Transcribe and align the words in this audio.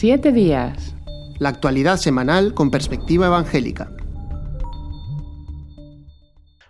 Siete 0.00 0.32
días. 0.32 0.96
La 1.38 1.50
actualidad 1.50 1.98
semanal 1.98 2.54
con 2.54 2.70
perspectiva 2.70 3.26
evangélica. 3.26 3.92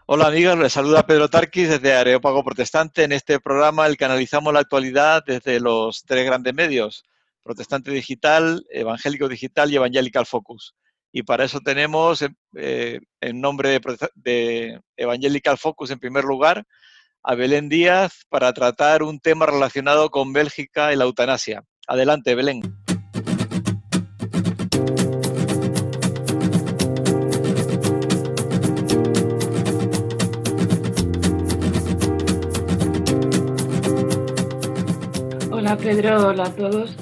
Hola 0.06 0.26
amigos, 0.26 0.58
les 0.58 0.72
saluda 0.72 1.06
Pedro 1.06 1.30
Tarquis 1.30 1.68
desde 1.68 1.92
Areópago 1.92 2.42
Protestante. 2.42 3.04
En 3.04 3.12
este 3.12 3.38
programa 3.38 3.86
el 3.86 3.96
que 3.96 4.04
analizamos 4.04 4.52
la 4.52 4.58
actualidad 4.58 5.22
desde 5.24 5.60
los 5.60 6.02
tres 6.04 6.26
grandes 6.26 6.54
medios, 6.54 7.04
Protestante 7.44 7.92
Digital, 7.92 8.66
Evangélico 8.68 9.28
Digital 9.28 9.70
y 9.70 9.76
Evangelical 9.76 10.26
Focus. 10.26 10.74
Y 11.12 11.22
para 11.22 11.44
eso 11.44 11.60
tenemos, 11.60 12.24
eh, 12.56 12.98
en 13.20 13.40
nombre 13.40 13.68
de, 13.68 13.80
de 14.16 14.80
Evangelical 14.96 15.56
Focus, 15.56 15.92
en 15.92 16.00
primer 16.00 16.24
lugar, 16.24 16.64
a 17.22 17.36
Belén 17.36 17.68
Díaz 17.68 18.24
para 18.28 18.52
tratar 18.52 19.04
un 19.04 19.20
tema 19.20 19.46
relacionado 19.46 20.10
con 20.10 20.32
Bélgica 20.32 20.92
y 20.92 20.96
la 20.96 21.04
eutanasia. 21.04 21.62
Adelante, 21.86 22.34
Belén. 22.34 22.79
Hola 35.70 35.78
Pedro, 35.80 36.26
hola 36.26 36.46
a 36.46 36.56
todos. 36.56 36.96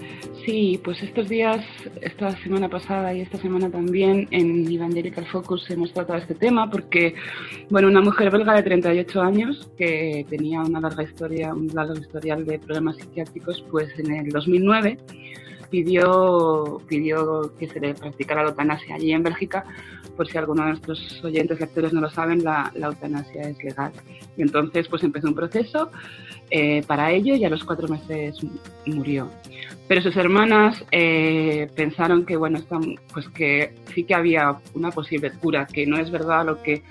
Sí, 0.45 0.78
pues 0.84 1.02
estos 1.02 1.27
días, 1.27 1.64
esta 2.02 2.36
semana 2.42 2.68
pasada 2.68 3.14
y 3.14 3.22
esta 3.22 3.38
semana 3.38 3.70
también 3.70 4.28
en 4.30 4.70
Evangelical 4.70 5.24
Focus 5.24 5.70
hemos 5.70 5.91
tratado 5.94 6.18
este 6.18 6.34
tema 6.34 6.70
porque, 6.70 7.14
bueno, 7.70 7.88
una 7.88 8.02
mujer 8.02 8.30
belga 8.30 8.54
de 8.54 8.62
38 8.62 9.22
años 9.22 9.70
que 9.78 10.27
tenía 10.28 10.60
una 10.60 10.80
larga 10.80 11.02
historia, 11.02 11.54
un 11.54 11.68
largo 11.68 11.94
historial 11.94 12.44
de 12.44 12.58
problemas 12.58 12.96
psiquiátricos, 12.96 13.64
pues 13.70 13.88
en 13.98 14.12
el 14.12 14.28
2009 14.28 14.98
pidió, 15.70 16.78
pidió 16.86 17.55
que 17.58 17.69
se 17.69 17.80
le 17.80 17.94
practicara 17.94 18.42
la 18.42 18.50
eutanasia 18.50 18.97
allí 18.97 19.12
en 19.12 19.22
Bélgica. 19.22 19.64
Por 20.19 20.28
si 20.28 20.36
alguno 20.36 20.64
de 20.64 20.70
nuestros 20.70 21.24
oyentes 21.24 21.61
lectores 21.61 21.92
no 21.92 22.00
lo 22.00 22.11
saben, 22.11 22.42
la, 22.42 22.72
la 22.74 22.88
eutanasia 22.88 23.48
es 23.48 23.62
legal. 23.62 23.92
Y 24.36 24.42
entonces 24.42 24.88
pues 24.88 25.05
empezó 25.05 25.28
un 25.28 25.34
proceso 25.36 25.92
eh, 26.50 26.83
para 26.88 27.12
ello 27.12 27.36
y 27.36 27.44
a 27.44 27.48
los 27.48 27.62
cuatro 27.62 27.86
meses 27.86 28.36
murió. 28.84 29.30
Pero 29.86 30.02
sus 30.02 30.16
hermanas 30.16 30.84
eh, 30.91 31.70
pensaron 31.77 32.27
que, 32.27 32.36
bueno, 32.36 32.58
pues 33.12 33.28
que 33.28 33.75
sí 33.94 34.02
que 34.02 34.14
había 34.14 34.56
una 34.75 34.91
posible 34.91 35.30
cura, 35.30 35.66
que 35.66 35.86
no 35.86 35.98
es 35.98 36.10
verdad 36.10 36.44
lo 36.44 36.60
que 36.62 36.82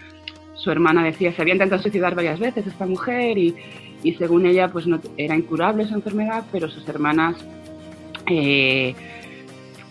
su 0.56 0.72
hermana 0.72 1.04
decía. 1.04 1.34
Se 1.34 1.42
había 1.42 1.56
intentado 1.56 1.82
suicidar 1.82 2.16
varias 2.16 2.40
veces 2.40 2.66
esta 2.66 2.86
mujer 2.86 3.38
y, 3.38 3.56
y 4.04 4.14
según 4.14 4.46
ella 4.46 4.70
pues 4.70 4.88
no 4.88 5.02
era 5.18 5.36
incurable 5.36 5.86
su 5.86 5.96
enfermedad, 5.96 6.46
pero 6.50 6.70
sus 6.70 6.88
hermanas 6.88 7.36
eh, 8.30 8.96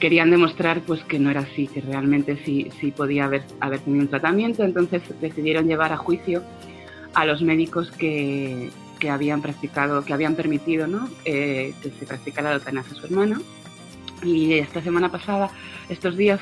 querían 0.06 0.30
demostrar 0.30 0.82
pues 0.82 1.02
que 1.02 1.18
no 1.18 1.32
era 1.32 1.40
así, 1.40 1.66
que 1.66 1.80
realmente 1.80 2.38
sí, 2.44 2.70
sí 2.80 2.92
podía 2.92 3.24
haber, 3.24 3.42
haber 3.58 3.80
tenido 3.80 4.02
un 4.02 4.08
tratamiento. 4.08 4.62
Entonces 4.62 5.02
decidieron 5.20 5.66
llevar 5.66 5.92
a 5.92 5.96
juicio 5.96 6.44
a 7.12 7.24
los 7.24 7.42
médicos 7.42 7.90
que, 7.90 8.70
que 9.00 9.10
habían 9.10 9.42
practicado, 9.42 10.04
que 10.04 10.12
habían 10.12 10.36
permitido 10.36 10.86
¿no? 10.86 11.10
eh, 11.24 11.74
que 11.82 11.90
se 11.90 12.06
practicara 12.06 12.50
la 12.50 12.54
eutanasia 12.54 12.92
a 12.92 12.94
su 12.94 13.06
hermano. 13.06 13.42
Y 14.22 14.52
esta 14.52 14.80
semana 14.80 15.10
pasada, 15.10 15.50
estos 15.88 16.16
días, 16.16 16.38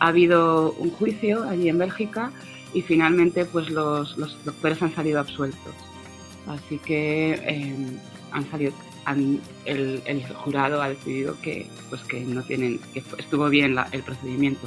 ha 0.00 0.08
habido 0.08 0.72
un 0.72 0.90
juicio 0.90 1.44
allí 1.44 1.68
en 1.68 1.78
Bélgica 1.78 2.32
y 2.74 2.82
finalmente 2.82 3.44
pues 3.44 3.70
los, 3.70 4.18
los 4.18 4.36
doctores 4.44 4.82
han 4.82 4.92
salido 4.92 5.20
absueltos. 5.20 5.74
Así 6.48 6.78
que 6.78 7.34
eh, 7.34 7.76
han 8.32 8.50
salido, 8.50 8.72
han, 9.06 9.40
el, 9.64 10.02
el, 10.04 10.22
jurado 10.34 10.82
ha 10.82 10.88
decidido 10.88 11.40
que, 11.40 11.66
pues 11.88 12.02
que 12.02 12.20
no 12.20 12.42
tienen, 12.42 12.80
que 12.92 13.02
estuvo 13.18 13.48
bien 13.48 13.74
la, 13.74 13.88
el 13.92 14.02
procedimiento. 14.02 14.66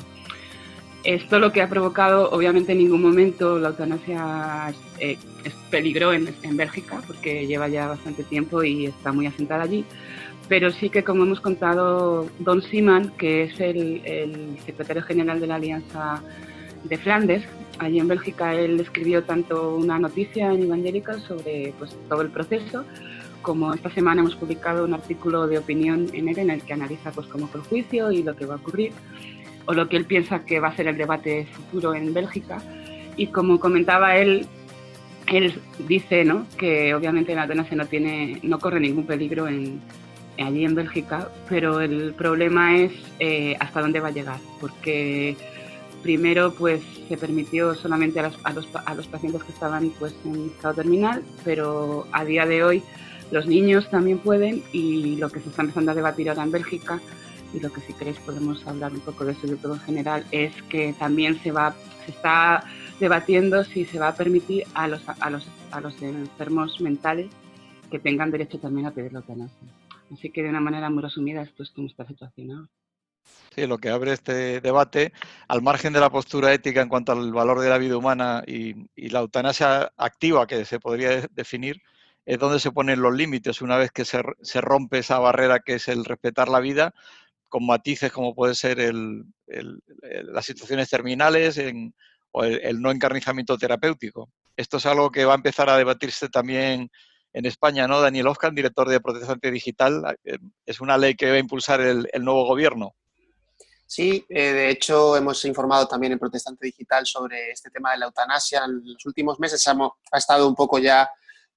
Esto 1.03 1.39
lo 1.39 1.51
que 1.51 1.61
ha 1.61 1.69
provocado, 1.69 2.29
obviamente 2.31 2.71
en 2.71 2.79
ningún 2.79 3.01
momento 3.01 3.59
la 3.59 3.69
eutanasia 3.69 4.73
eh, 4.99 5.17
peligró 5.69 6.13
en, 6.13 6.33
en, 6.41 6.57
Bélgica, 6.57 7.01
porque 7.05 7.47
lleva 7.47 7.67
ya 7.67 7.87
bastante 7.87 8.23
tiempo 8.23 8.63
y 8.63 8.87
está 8.87 9.11
muy 9.11 9.25
asentada 9.25 9.63
allí, 9.63 9.85
pero 10.49 10.71
sí 10.71 10.89
que 10.89 11.03
como 11.03 11.23
hemos 11.23 11.39
contado, 11.39 12.27
Don 12.39 12.61
Siman, 12.61 13.11
que 13.17 13.43
es 13.43 13.59
el, 13.59 14.01
el 14.03 14.57
secretario 14.65 15.03
general 15.03 15.39
de 15.39 15.47
la 15.47 15.55
Alianza 15.55 16.21
de 16.83 16.97
Flandes, 16.97 17.43
allí 17.77 17.99
en 17.99 18.07
Bélgica 18.07 18.53
él 18.53 18.79
escribió 18.79 19.23
tanto 19.23 19.75
una 19.75 19.99
noticia 19.99 20.51
en 20.51 20.63
Evangelical 20.63 21.21
sobre 21.21 21.73
pues, 21.77 21.95
todo 22.09 22.21
el 22.21 22.29
proceso, 22.29 22.83
como 23.49 23.73
esta 23.73 23.89
semana 23.89 24.21
hemos 24.21 24.35
publicado 24.35 24.85
un 24.85 24.93
artículo 24.93 25.47
de 25.47 25.57
opinión 25.57 26.05
en 26.13 26.29
él 26.29 26.37
en 26.37 26.51
el 26.51 26.61
que 26.61 26.73
analiza 26.73 27.09
pues, 27.09 27.25
cómo 27.25 27.47
fue 27.47 27.61
el 27.61 27.65
juicio 27.65 28.11
y 28.11 28.21
lo 28.21 28.35
que 28.35 28.45
va 28.45 28.53
a 28.53 28.57
ocurrir 28.57 28.91
o 29.65 29.73
lo 29.73 29.89
que 29.89 29.97
él 29.97 30.05
piensa 30.05 30.45
que 30.45 30.59
va 30.59 30.67
a 30.67 30.75
ser 30.75 30.87
el 30.87 30.95
debate 30.95 31.47
futuro 31.47 31.95
en 31.95 32.13
Bélgica. 32.13 32.61
Y 33.17 33.25
como 33.25 33.59
comentaba 33.59 34.17
él, 34.17 34.45
él 35.25 35.59
dice 35.87 36.25
¿no? 36.25 36.45
que 36.59 36.93
obviamente 36.93 37.33
la 37.33 37.45
eutanasia 37.45 37.75
no, 37.75 37.87
tiene, 37.87 38.39
no 38.43 38.59
corre 38.59 38.79
ningún 38.79 39.07
peligro 39.07 39.47
en, 39.47 39.81
allí 40.37 40.63
en 40.63 40.75
Bélgica, 40.75 41.29
pero 41.49 41.81
el 41.81 42.13
problema 42.13 42.77
es 42.77 42.91
eh, 43.17 43.57
hasta 43.59 43.81
dónde 43.81 43.99
va 43.99 44.09
a 44.09 44.11
llegar, 44.11 44.39
porque 44.61 45.35
primero 46.03 46.53
pues 46.53 46.83
se 47.07 47.17
permitió 47.17 47.73
solamente 47.73 48.19
a 48.19 48.29
los, 48.29 48.39
a 48.43 48.53
los, 48.53 48.69
a 48.75 48.93
los 48.93 49.07
pacientes 49.07 49.43
que 49.43 49.51
estaban 49.53 49.89
pues, 49.97 50.13
en 50.23 50.51
estado 50.51 50.75
terminal, 50.75 51.23
pero 51.43 52.05
a 52.11 52.23
día 52.23 52.45
de 52.45 52.63
hoy 52.63 52.83
los 53.31 53.45
niños 53.45 53.89
también 53.89 54.19
pueden 54.19 54.63
y 54.73 55.15
lo 55.17 55.29
que 55.29 55.39
se 55.39 55.49
está 55.49 55.61
empezando 55.61 55.91
a 55.91 55.95
debatir 55.95 56.29
ahora 56.29 56.43
en 56.43 56.51
Bélgica 56.51 56.99
y 57.53 57.59
lo 57.59 57.71
que 57.71 57.81
si 57.81 57.93
queréis 57.93 58.17
podemos 58.19 58.65
hablar 58.67 58.91
un 58.93 58.99
poco 58.99 59.25
de 59.25 59.33
eso 59.33 59.47
de 59.47 59.55
todo 59.55 59.73
en 59.73 59.79
general, 59.81 60.25
es 60.31 60.53
que 60.63 60.93
también 60.97 61.41
se 61.41 61.51
va, 61.51 61.75
se 62.05 62.11
está 62.11 62.63
debatiendo 62.99 63.63
si 63.63 63.85
se 63.85 63.99
va 63.99 64.09
a 64.09 64.15
permitir 64.15 64.65
a 64.73 64.87
los, 64.87 65.01
a 65.07 65.29
los, 65.29 65.47
a 65.71 65.81
los 65.81 65.99
enfermos 66.01 66.79
mentales 66.81 67.29
que 67.89 67.99
tengan 67.99 68.31
derecho 68.31 68.59
también 68.59 68.87
a 68.87 68.91
pedir 68.91 69.13
la 69.13 69.19
eutanasia. 69.19 69.67
Así 70.13 70.29
que 70.29 70.43
de 70.43 70.49
una 70.49 70.59
manera 70.59 70.89
muy 70.89 71.01
resumida 71.01 71.41
esto 71.41 71.63
es 71.63 71.71
como 71.71 71.87
está 71.87 72.05
situación 72.05 72.51
ahora. 72.51 72.69
Sí, 73.53 73.67
lo 73.67 73.77
que 73.77 73.89
abre 73.89 74.13
este 74.13 74.61
debate, 74.61 75.11
al 75.47 75.61
margen 75.61 75.93
de 75.93 75.99
la 75.99 76.09
postura 76.09 76.53
ética 76.53 76.81
en 76.81 76.89
cuanto 76.89 77.11
al 77.11 77.31
valor 77.33 77.59
de 77.59 77.69
la 77.69 77.77
vida 77.77 77.97
humana 77.97 78.43
y, 78.45 78.75
y 78.95 79.09
la 79.09 79.19
eutanasia 79.19 79.91
activa 79.97 80.47
que 80.47 80.65
se 80.65 80.79
podría 80.79 81.27
definir, 81.31 81.81
es 82.29 82.37
donde 82.37 82.59
se 82.59 82.71
ponen 82.71 83.01
los 83.01 83.15
límites. 83.15 83.59
Una 83.59 83.75
vez 83.75 83.91
que 83.91 84.05
se, 84.05 84.21
se 84.43 84.61
rompe 84.61 84.99
esa 84.99 85.17
barrera 85.17 85.61
que 85.61 85.73
es 85.73 85.87
el 85.87 86.05
respetar 86.05 86.47
la 86.47 86.59
vida, 86.59 86.93
con 87.47 87.65
matices 87.65 88.11
como 88.11 88.35
puede 88.35 88.53
ser 88.53 88.79
el, 88.79 89.23
las 89.47 90.45
situaciones 90.45 90.91
terminales 90.91 91.59
o 92.31 92.43
el, 92.43 92.81
no 92.81 92.91
encarnizamiento 92.91 93.57
terapéutico. 93.57 94.29
Esto 94.55 94.77
es 94.77 94.85
algo 94.85 95.09
que 95.09 95.25
va 95.25 95.33
a 95.33 95.37
empezar 95.37 95.71
a 95.71 95.77
debatirse 95.77 96.29
también 96.29 96.91
en 97.33 97.45
España, 97.47 97.87
¿no? 97.87 97.99
Daniel 97.99 98.27
Oscan, 98.27 98.53
director 98.53 98.87
de 98.87 99.01
Protestante 99.01 99.49
Digital, 99.49 100.15
eh, 100.23 100.37
es 100.67 100.81
una 100.81 100.99
ley 100.99 101.15
que 101.15 101.31
va 101.31 101.35
a 101.35 101.39
impulsar 101.39 101.81
el, 101.81 102.07
nuevo 102.21 102.45
gobierno. 102.45 102.93
Sí, 103.87 104.23
eh, 104.29 104.53
de 104.53 104.69
hecho 104.69 105.17
hemos 105.17 105.43
informado 105.45 105.87
también 105.87 106.13
en 106.13 106.19
Protestante 106.19 106.67
Digital 106.67 107.07
sobre 107.07 107.49
este 107.49 107.71
tema 107.71 107.91
de 107.93 107.97
la 107.97 108.05
eutanasia. 108.05 108.65
En 108.65 108.83
los 108.85 109.03
últimos 109.07 109.39
meses 109.39 109.65
hemos, 109.65 109.93
ha 110.11 110.19
estado 110.19 110.47
un 110.47 110.53
poco 110.53 110.77
ya 110.77 111.09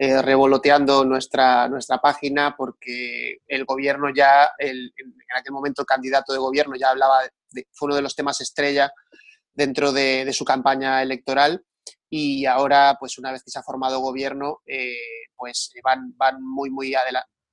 eh, 0.04 0.20
revoloteando 0.20 1.04
nuestra, 1.04 1.68
nuestra 1.68 1.98
página 1.98 2.56
porque 2.56 3.36
el 3.46 3.64
gobierno 3.64 4.12
ya, 4.12 4.50
el, 4.58 4.92
en 4.96 5.14
aquel 5.38 5.52
momento 5.52 5.82
el 5.82 5.86
candidato 5.86 6.32
de 6.32 6.40
gobierno 6.40 6.74
ya 6.74 6.90
hablaba, 6.90 7.20
de, 7.52 7.68
fue 7.70 7.86
uno 7.86 7.94
de 7.94 8.02
los 8.02 8.16
temas 8.16 8.40
estrella 8.40 8.92
dentro 9.54 9.92
de, 9.92 10.28
su 10.32 10.44
campaña 10.44 11.02
electoral 11.02 11.64
y 12.10 12.46
ahora, 12.46 12.96
pues 12.98 13.16
una 13.16 13.30
vez 13.30 13.44
que 13.44 13.52
se 13.52 13.60
ha 13.60 13.62
formado 13.62 14.00
gobierno, 14.00 14.62
eh, 14.66 14.96
pues 15.36 15.70
van, 15.84 16.12
van 16.16 16.42
muy, 16.42 16.68
muy, 16.68 16.96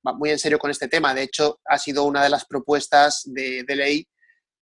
muy 0.02 0.30
en 0.30 0.38
serio 0.40 0.58
con 0.58 0.72
este 0.72 0.88
tema. 0.88 1.14
De 1.14 1.22
hecho, 1.22 1.60
ha 1.66 1.78
sido 1.78 2.02
una 2.02 2.24
de 2.24 2.30
las 2.30 2.46
propuestas 2.46 3.22
de 3.26 3.64
ley 3.76 4.08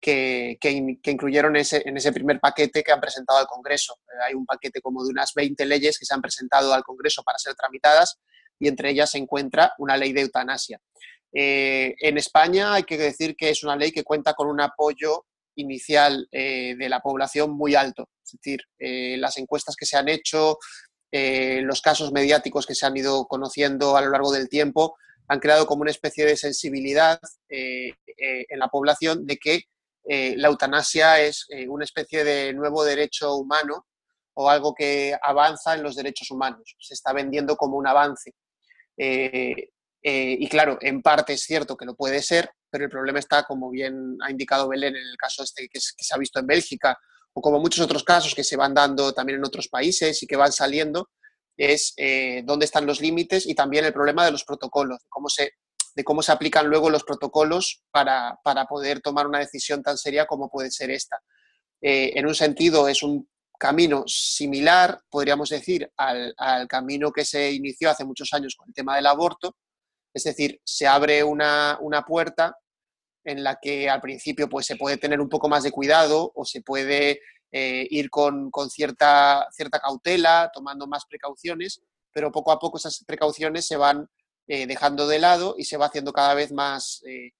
que, 0.01 0.57
que, 0.59 0.97
que, 1.01 1.11
incluyeron 1.11 1.55
ese, 1.55 1.81
en 1.85 1.97
ese 1.97 2.11
primer 2.11 2.39
paquete 2.39 2.83
que 2.83 2.91
han 2.91 3.01
presentado 3.01 3.39
al 3.39 3.47
Congreso. 3.47 3.95
Eh, 4.07 4.23
hay 4.27 4.33
un 4.33 4.45
paquete 4.45 4.81
como 4.81 5.03
de 5.03 5.09
unas 5.09 5.33
20 5.33 5.65
leyes 5.65 5.97
que 5.97 6.05
se 6.05 6.13
han 6.13 6.21
presentado 6.21 6.73
al 6.73 6.83
Congreso 6.83 7.23
para 7.23 7.37
ser 7.37 7.55
tramitadas 7.55 8.19
y 8.59 8.67
entre 8.67 8.89
ellas 8.91 9.11
se 9.11 9.17
encuentra 9.17 9.73
una 9.77 9.97
ley 9.97 10.13
de 10.13 10.21
eutanasia. 10.21 10.79
Eh, 11.31 11.95
en 11.99 12.17
España 12.17 12.73
hay 12.73 12.83
que 12.83 12.97
decir 12.97 13.35
que 13.35 13.49
es 13.49 13.63
una 13.63 13.75
ley 13.75 13.91
que 13.91 14.03
cuenta 14.03 14.33
con 14.33 14.47
un 14.47 14.61
apoyo 14.61 15.25
inicial 15.59 16.27
eh, 16.31 16.75
de 16.77 16.89
la 16.89 17.01
población 17.01 17.51
muy 17.51 17.75
alto. 17.75 18.09
Es 18.23 18.31
decir, 18.33 18.61
eh, 18.77 19.17
las 19.17 19.37
encuestas 19.37 19.75
que 19.75 19.85
se 19.85 19.97
han 19.97 20.09
hecho, 20.09 20.57
eh, 21.11 21.61
los 21.63 21.81
casos 21.81 22.11
mediáticos 22.11 22.65
que 22.65 22.75
se 22.75 22.85
han 22.85 22.97
ido 22.97 23.25
conociendo 23.27 23.97
a 23.97 24.01
lo 24.01 24.09
largo 24.09 24.31
del 24.31 24.49
tiempo, 24.49 24.95
han 25.27 25.39
creado 25.39 25.67
como 25.67 25.81
una 25.81 25.91
especie 25.91 26.25
de 26.25 26.35
sensibilidad 26.35 27.19
en 27.49 28.59
la 28.59 28.67
población 28.67 29.27
de 29.27 29.37
que 29.37 29.65
eh, 30.07 30.35
la 30.37 30.47
eutanasia 30.47 31.19
es 31.21 31.45
eh, 31.49 31.67
una 31.67 31.83
especie 31.83 32.23
de 32.23 32.53
nuevo 32.53 32.83
derecho 32.83 33.35
humano 33.35 33.87
o 34.33 34.49
algo 34.49 34.73
que 34.73 35.17
avanza 35.21 35.75
en 35.75 35.83
los 35.83 35.95
derechos 35.95 36.31
humanos. 36.31 36.75
Se 36.79 36.93
está 36.93 37.13
vendiendo 37.13 37.55
como 37.55 37.77
un 37.77 37.87
avance. 37.87 38.33
Eh, 38.97 39.69
y 40.01 40.47
claro, 40.47 40.77
en 40.81 41.01
parte 41.01 41.33
es 41.33 41.43
cierto 41.43 41.75
que 41.75 41.85
lo 41.85 41.95
puede 41.95 42.21
ser, 42.21 42.49
pero 42.69 42.85
el 42.85 42.89
problema 42.89 43.19
está, 43.19 43.43
como 43.43 43.69
bien 43.69 44.17
ha 44.21 44.31
indicado 44.31 44.69
Belén, 44.69 44.95
en 44.95 45.05
el 45.05 45.17
caso 45.17 45.43
este 45.43 45.67
que, 45.67 45.79
se 45.79 46.15
ha 46.15 46.17
visto 46.17 46.39
en 46.39 46.47
Bélgica, 46.47 46.97
o 47.33 47.41
como 47.41 47.59
muchos 47.59 47.83
otros 47.83 48.03
casos 48.03 48.33
que 48.33 48.45
se 48.45 48.55
van 48.55 48.73
dando 48.73 49.13
también 49.13 49.39
en 49.39 49.45
otros 49.45 49.67
países 49.67 50.23
y 50.23 50.27
que 50.27 50.37
van 50.37 50.53
saliendo, 50.53 51.09
es 51.57 51.93
dónde 52.45 52.65
están 52.65 52.85
los 52.85 53.01
límites 53.01 53.45
y 53.45 53.53
también 53.53 53.83
el 53.83 53.91
problema 53.91 54.23
de 54.23 54.31
los 54.31 54.45
protocolos, 54.45 54.99
cómo 55.09 55.27
se, 55.27 55.51
de 55.99 56.05
cómo 56.05 56.21
se 56.21 56.31
aplican 56.31 56.67
luego 56.67 56.89
los 56.89 57.03
protocolos 57.03 57.83
para, 57.91 58.39
poder 58.69 59.01
tomar 59.01 59.27
una 59.27 59.39
decisión 59.39 59.83
tan 59.83 59.97
seria 59.97 60.25
como 60.25 60.49
puede 60.49 60.71
ser 60.71 60.91
esta. 60.91 61.19
Eh, 61.81 62.13
en 62.15 62.25
un 62.25 62.33
sentido, 62.33 62.87
es 62.87 63.03
un 63.03 63.27
camino 63.59 64.05
similar, 64.07 65.01
podríamos 65.09 65.49
decir, 65.49 65.91
al, 65.97 66.33
camino 66.69 67.11
que 67.11 67.25
se 67.25 67.51
inició 67.51 67.89
hace 67.89 68.05
muchos 68.05 68.31
años 68.31 68.55
con 68.55 68.69
el 68.69 68.73
tema 68.73 68.95
del 68.95 69.07
aborto. 69.07 69.57
Es 70.13 70.23
decir, 70.23 70.61
se 70.63 70.87
abre 70.87 71.21
una, 71.21 71.77
puerta 72.07 72.55
en 73.25 73.43
la 73.43 73.59
que 73.61 73.89
al 73.89 73.99
principio 73.99 74.47
pues, 74.47 74.67
se 74.67 74.77
puede 74.77 74.95
tener 74.95 75.19
un 75.19 75.27
poco 75.27 75.49
más 75.49 75.63
de 75.63 75.71
cuidado 75.71 76.31
o 76.33 76.45
se 76.45 76.61
puede 76.61 77.19
eh, 77.51 77.85
ir 77.89 78.09
con, 78.09 78.49
cierta, 78.69 79.49
cierta 79.51 79.81
cautela, 79.81 80.49
tomando 80.53 80.87
más 80.87 81.03
precauciones, 81.05 81.81
pero 82.13 82.31
poco 82.31 82.53
a 82.53 82.59
poco 82.59 82.77
esas 82.77 83.03
precauciones 83.05 83.67
se 83.67 83.75
van 83.75 84.07
eh, 84.49 84.67
dejando 84.67 85.07
de 85.07 85.19
lado 85.19 85.55
y 85.57 85.63
se 85.63 85.77
va 85.77 85.85
haciendo 85.85 86.11
cada 86.11 86.33
vez 86.33 86.51
más, 86.51 87.01
eh, 87.05 87.31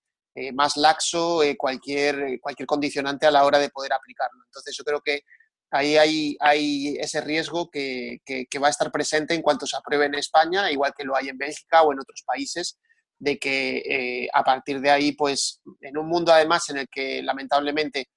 más 0.53 0.77
laxo 0.77 1.41
cualquier, 1.57 2.39
cualquier 2.39 2.65
condicionante 2.65 3.25
a 3.25 3.31
la 3.31 3.43
hora 3.43 3.59
de 3.59 3.69
poder 3.69 3.91
aplicarlo. 3.91 4.41
Entonces 4.45 4.73
yo 4.77 4.85
creo 4.85 5.01
que 5.01 5.23
ahí 5.71 5.97
hay, 5.97 6.37
hay 6.39 6.95
ese 6.97 7.19
riesgo 7.19 7.69
que, 7.69 8.21
va 8.63 8.67
a 8.67 8.71
estar 8.71 8.89
presente 8.91 9.33
en 9.33 9.41
cuanto 9.41 9.67
se 9.67 9.75
apruebe 9.75 10.05
en 10.05 10.15
España, 10.15 10.71
igual 10.71 10.93
que 10.97 11.03
lo 11.03 11.17
hay 11.17 11.27
en 11.27 11.37
Bélgica 11.37 11.81
o 11.81 11.91
en 11.91 11.99
otros 11.99 12.23
países, 12.25 12.77
de 13.17 13.37
que 13.37 14.29
a 14.33 14.43
partir 14.45 14.79
de 14.79 14.89
ahí, 14.89 15.11
pues 15.11 15.59
en 15.81 15.97
un 15.97 16.07
mundo 16.07 16.31
además 16.31 16.69
en 16.69 16.77
el 16.77 16.87
que 16.87 17.21
lamentablemente 17.21 18.07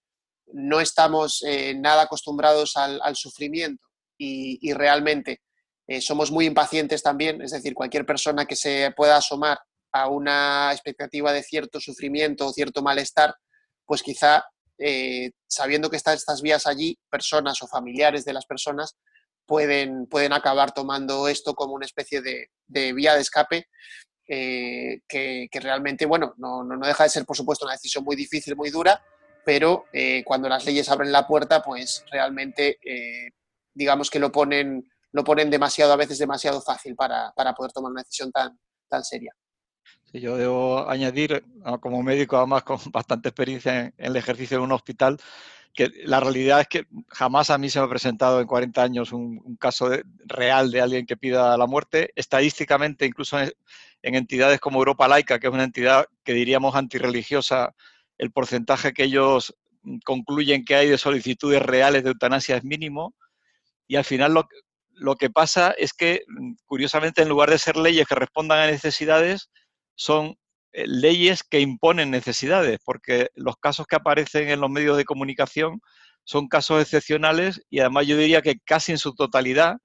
no 0.52 0.80
estamos 0.80 1.42
eh, 1.46 1.74
nada 1.74 2.02
acostumbrados 2.02 2.76
al, 2.76 3.16
sufrimiento 3.16 3.84
y, 4.18 4.72
realmente 4.72 5.40
eh, 5.86 6.00
somos 6.00 6.30
muy 6.30 6.46
impacientes 6.46 7.02
también, 7.02 7.42
es 7.42 7.50
decir, 7.50 7.74
cualquier 7.74 8.06
persona 8.06 8.46
que 8.46 8.56
se 8.56 8.92
pueda 8.96 9.16
asomar 9.16 9.58
a 9.92 10.08
una 10.08 10.70
expectativa 10.72 11.32
de 11.32 11.42
cierto 11.42 11.80
sufrimiento 11.80 12.46
o 12.46 12.52
cierto 12.52 12.82
malestar, 12.82 13.34
pues 13.84 14.02
quizá 14.02 14.44
eh, 14.78 15.32
sabiendo 15.46 15.90
que 15.90 15.96
están 15.96 16.14
estas 16.14 16.40
vías 16.40 16.66
allí, 16.66 16.98
personas 17.10 17.60
o 17.62 17.68
familiares 17.68 18.24
de 18.24 18.32
las 18.32 18.46
personas 18.46 18.96
pueden, 19.46 20.06
pueden 20.06 20.32
acabar 20.32 20.72
tomando 20.72 21.28
esto 21.28 21.54
como 21.54 21.74
una 21.74 21.86
especie 21.86 22.22
de, 22.22 22.92
vía 22.92 23.14
de 23.14 23.20
escape 23.20 23.66
que, 24.26 25.48
realmente, 25.52 26.06
bueno, 26.06 26.32
no, 26.38 26.64
no, 26.64 26.86
deja 26.86 27.04
de 27.04 27.10
ser, 27.10 27.26
por 27.26 27.36
supuesto, 27.36 27.66
una 27.66 27.74
decisión 27.74 28.02
muy 28.02 28.16
difícil, 28.16 28.56
muy 28.56 28.70
dura, 28.70 29.04
pero 29.44 29.86
eh, 29.92 30.22
cuando 30.24 30.48
las 30.48 30.64
leyes 30.64 30.88
abren 30.88 31.12
la 31.12 31.26
puerta, 31.26 31.62
pues 31.62 32.04
realmente 32.10 32.78
eh, 32.84 33.30
digamos 33.74 34.10
que 34.10 34.18
lo 34.18 34.30
ponen, 34.30 34.90
lo 35.12 35.24
ponen 35.24 35.50
demasiado, 35.50 35.92
a 35.92 35.96
veces 35.96 36.18
demasiado 36.18 36.60
fácil 36.60 36.96
para, 36.96 37.32
poder 37.56 37.72
tomar 37.72 37.92
una 37.92 38.02
decisión 38.02 38.32
tan, 38.32 38.58
tan 38.88 39.04
seria. 39.04 39.32
Yo 40.12 40.36
debo 40.36 40.88
añadir, 40.88 41.44
ah, 41.64 41.78
como 41.78 42.02
médico 42.02 42.36
además 42.36 42.64
con 42.64 42.78
bastante 42.92 43.28
experiencia 43.28 43.80
en, 43.80 43.94
el 43.96 44.16
ejercicio 44.16 44.58
de 44.58 44.64
un 44.64 44.72
hospital, 44.72 45.18
que 45.74 45.90
la 46.04 46.20
realidad 46.20 46.60
es 46.60 46.68
que 46.68 46.86
jamás 47.08 47.48
a 47.48 47.56
mí 47.56 47.70
se 47.70 47.78
me 47.78 47.86
ha 47.86 47.88
presentado 47.88 48.40
en 48.40 48.46
40 48.46 48.82
años 48.82 49.12
un, 49.12 49.56
caso 49.56 49.88
real 50.26 50.70
de 50.70 50.82
alguien 50.82 51.06
que 51.06 51.16
pida 51.16 51.56
la 51.56 51.66
muerte. 51.66 52.12
Estadísticamente, 52.14 53.06
incluso 53.06 53.40
en, 53.40 53.52
en, 54.02 54.14
entidades 54.14 54.60
como 54.60 54.80
Europa 54.80 55.08
Laica, 55.08 55.38
que 55.38 55.46
es 55.46 55.52
una 55.52 55.64
entidad 55.64 56.06
que 56.24 56.34
diríamos 56.34 56.74
antirreligiosa, 56.74 57.74
el 58.18 58.30
porcentaje 58.32 58.92
que 58.92 59.04
ellos 59.04 59.56
mm, 59.82 59.98
concluyen 60.04 60.64
que 60.64 60.74
hay 60.74 60.88
de 60.90 60.98
solicitudes 60.98 61.62
reales 61.62 62.02
de 62.02 62.10
eutanasia 62.10 62.56
es 62.56 62.64
mínimo 62.64 63.14
y 63.86 63.96
al 63.96 64.04
final 64.04 64.34
lo, 64.34 64.48
que 65.16 65.30
pasa 65.30 65.72
es 65.78 65.92
que, 65.92 66.22
mm, 66.28 66.54
curiosamente, 66.66 67.22
en 67.22 67.28
lugar 67.28 67.50
de 67.50 67.58
ser 67.58 67.76
leyes 67.76 68.06
que 68.06 68.14
respondan 68.14 68.60
a 68.60 68.66
necesidades, 68.66 69.50
son 69.94 70.36
eh, 70.72 70.84
leyes 70.86 71.42
que 71.42 71.60
imponen 71.60 72.10
necesidades, 72.10 72.78
porque 72.84 73.28
los 73.34 73.56
casos 73.56 73.86
que 73.86 73.96
aparecen 73.96 74.48
en 74.48 74.60
los 74.60 74.70
medios 74.70 74.96
de 74.96 75.04
comunicación 75.04 75.80
son 76.24 76.48
casos 76.48 76.80
excepcionales 76.82 77.62
y 77.70 77.80
además 77.80 78.06
yo 78.06 78.16
diría 78.16 78.42
que 78.42 78.56
casi 78.64 78.92
en 78.92 78.98
su 78.98 79.14
totalidad 79.14 79.76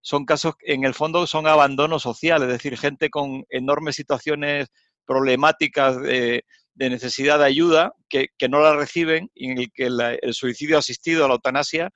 son 0.00 0.24
casos, 0.24 0.54
en 0.62 0.84
el 0.84 0.94
fondo, 0.94 1.26
son 1.26 1.46
abandono 1.46 1.98
social, 1.98 2.42
es 2.42 2.48
decir, 2.48 2.76
gente 2.76 3.08
con 3.10 3.44
enormes 3.50 3.96
situaciones 3.96 4.68
problemáticas 5.06 6.00
de, 6.02 6.44
necesidad 6.74 7.38
de 7.38 7.44
ayuda 7.46 7.92
que, 8.08 8.28
no 8.48 8.60
la 8.60 8.74
reciben 8.74 9.30
y 9.34 9.52
en 9.52 9.58
el 9.58 9.72
que 9.72 9.86
el 9.86 10.34
suicidio 10.34 10.78
asistido 10.78 11.24
a 11.24 11.28
la 11.28 11.34
eutanasia 11.34 11.90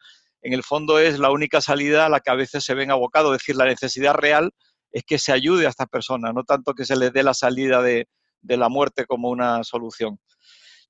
en 0.47 0.53
el 0.53 0.63
fondo 0.63 1.01
es 1.01 1.19
la 1.19 1.33
única 1.33 1.61
salida 1.61 2.07
a 2.07 2.09
la 2.09 2.21
que 2.21 2.31
a 2.31 2.37
veces 2.37 2.63
se 2.63 2.75
ven 2.75 2.93
abocados. 2.93 3.33
Es 3.33 3.43
decir, 3.43 3.57
la 3.57 3.65
necesidad 3.65 4.15
real 4.15 4.53
es 4.93 5.03
que 5.05 5.19
se 5.19 5.33
ayude 5.33 5.67
a 5.67 5.71
estas 5.71 5.89
personas, 5.89 6.33
no 6.35 6.45
tanto 6.45 6.73
que 6.73 6.85
se 6.85 6.95
les 6.95 7.13
dé 7.13 7.25
la 7.25 7.35
salida 7.35 7.83
de, 7.83 8.07
la 8.43 8.69
muerte 8.69 9.07
como 9.07 9.29
una 9.29 9.65
solución. 9.65 10.21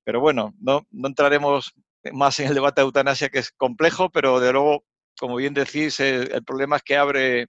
Pero 0.03 0.21
bueno, 0.21 0.53
no, 0.59 0.83
no, 0.91 1.07
entraremos 1.07 1.73
más 2.13 2.39
en 2.39 2.49
el 2.49 2.53
debate 2.53 2.81
de 2.81 2.85
eutanasia, 2.85 3.29
que 3.29 3.39
es 3.39 3.51
complejo, 3.51 4.11
pero 4.11 4.39
de 4.39 4.51
luego, 4.53 4.83
como 5.19 5.37
bien 5.37 5.55
decís, 5.55 5.99
el, 6.01 6.31
el 6.31 6.43
problema 6.43 6.75
es 6.75 6.83
que 6.83 6.95
abre, 6.95 7.47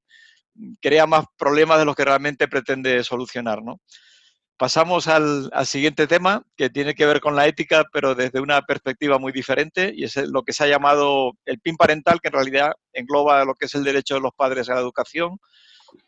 crea 0.81 1.07
más 1.07 1.27
problemas 1.37 1.79
de 1.79 1.85
los 1.85 1.95
que 1.95 2.07
realmente 2.07 2.49
pretende 2.49 3.05
solucionar, 3.05 3.63
¿no? 3.63 3.83
Pasamos 4.59 5.07
al, 5.07 5.51
siguiente 5.67 6.09
tema, 6.09 6.43
que 6.57 6.69
tiene 6.69 6.97
que 6.97 7.07
ver 7.07 7.21
con 7.21 7.37
la 7.37 7.47
ética, 7.47 7.85
pero 7.93 8.17
desde 8.17 8.41
una 8.41 8.61
perspectiva 8.63 9.17
muy 9.17 9.31
diferente, 9.31 9.93
y 9.95 10.03
es 10.03 10.17
lo 10.17 10.43
que 10.43 10.53
se 10.53 10.65
ha 10.65 10.67
llamado 10.67 11.33
el 11.45 11.61
PIN 11.61 11.77
parental, 11.77 12.21
que 12.21 12.27
en 12.27 12.35
realidad 12.35 12.73
engloba 12.93 13.45
lo 13.45 13.55
que 13.55 13.67
es 13.67 13.75
el 13.77 13.85
derecho 13.85 14.17
de 14.17 14.21
los 14.21 14.33
padres 14.37 14.69
a 14.69 14.75
la 14.75 14.81
educación, 14.81 15.39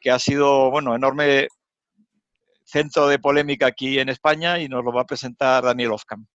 que 0.01 0.11
ha 0.11 0.19
sido, 0.19 0.69
bueno, 0.73 0.97
enorme 0.97 1.47
centro 2.65 3.07
de 3.07 3.21
polémica 3.21 3.67
aquí 3.67 4.01
en 4.01 4.09
España 4.09 4.59
y 4.59 4.69
nos 4.69 4.85
lo 4.85 4.93
va 4.93 5.03
a 5.03 5.07
presentar 5.07 5.63
Daniel 5.63 5.93
Ofcam. 5.93 6.27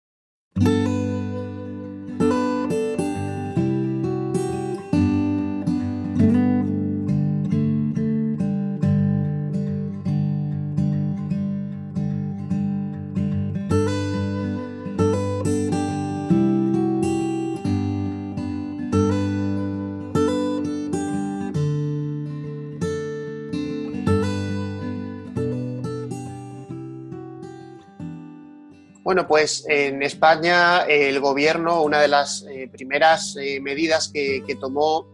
Bueno, 29.14 29.28
pues 29.28 29.64
en 29.68 30.02
España 30.02 30.86
el 30.86 31.20
gobierno, 31.20 31.82
una 31.82 32.00
de 32.00 32.08
las 32.08 32.44
eh, 32.50 32.68
primeras 32.68 33.36
eh, 33.36 33.60
medidas 33.60 34.10
que, 34.12 34.42
tomó 34.58 35.06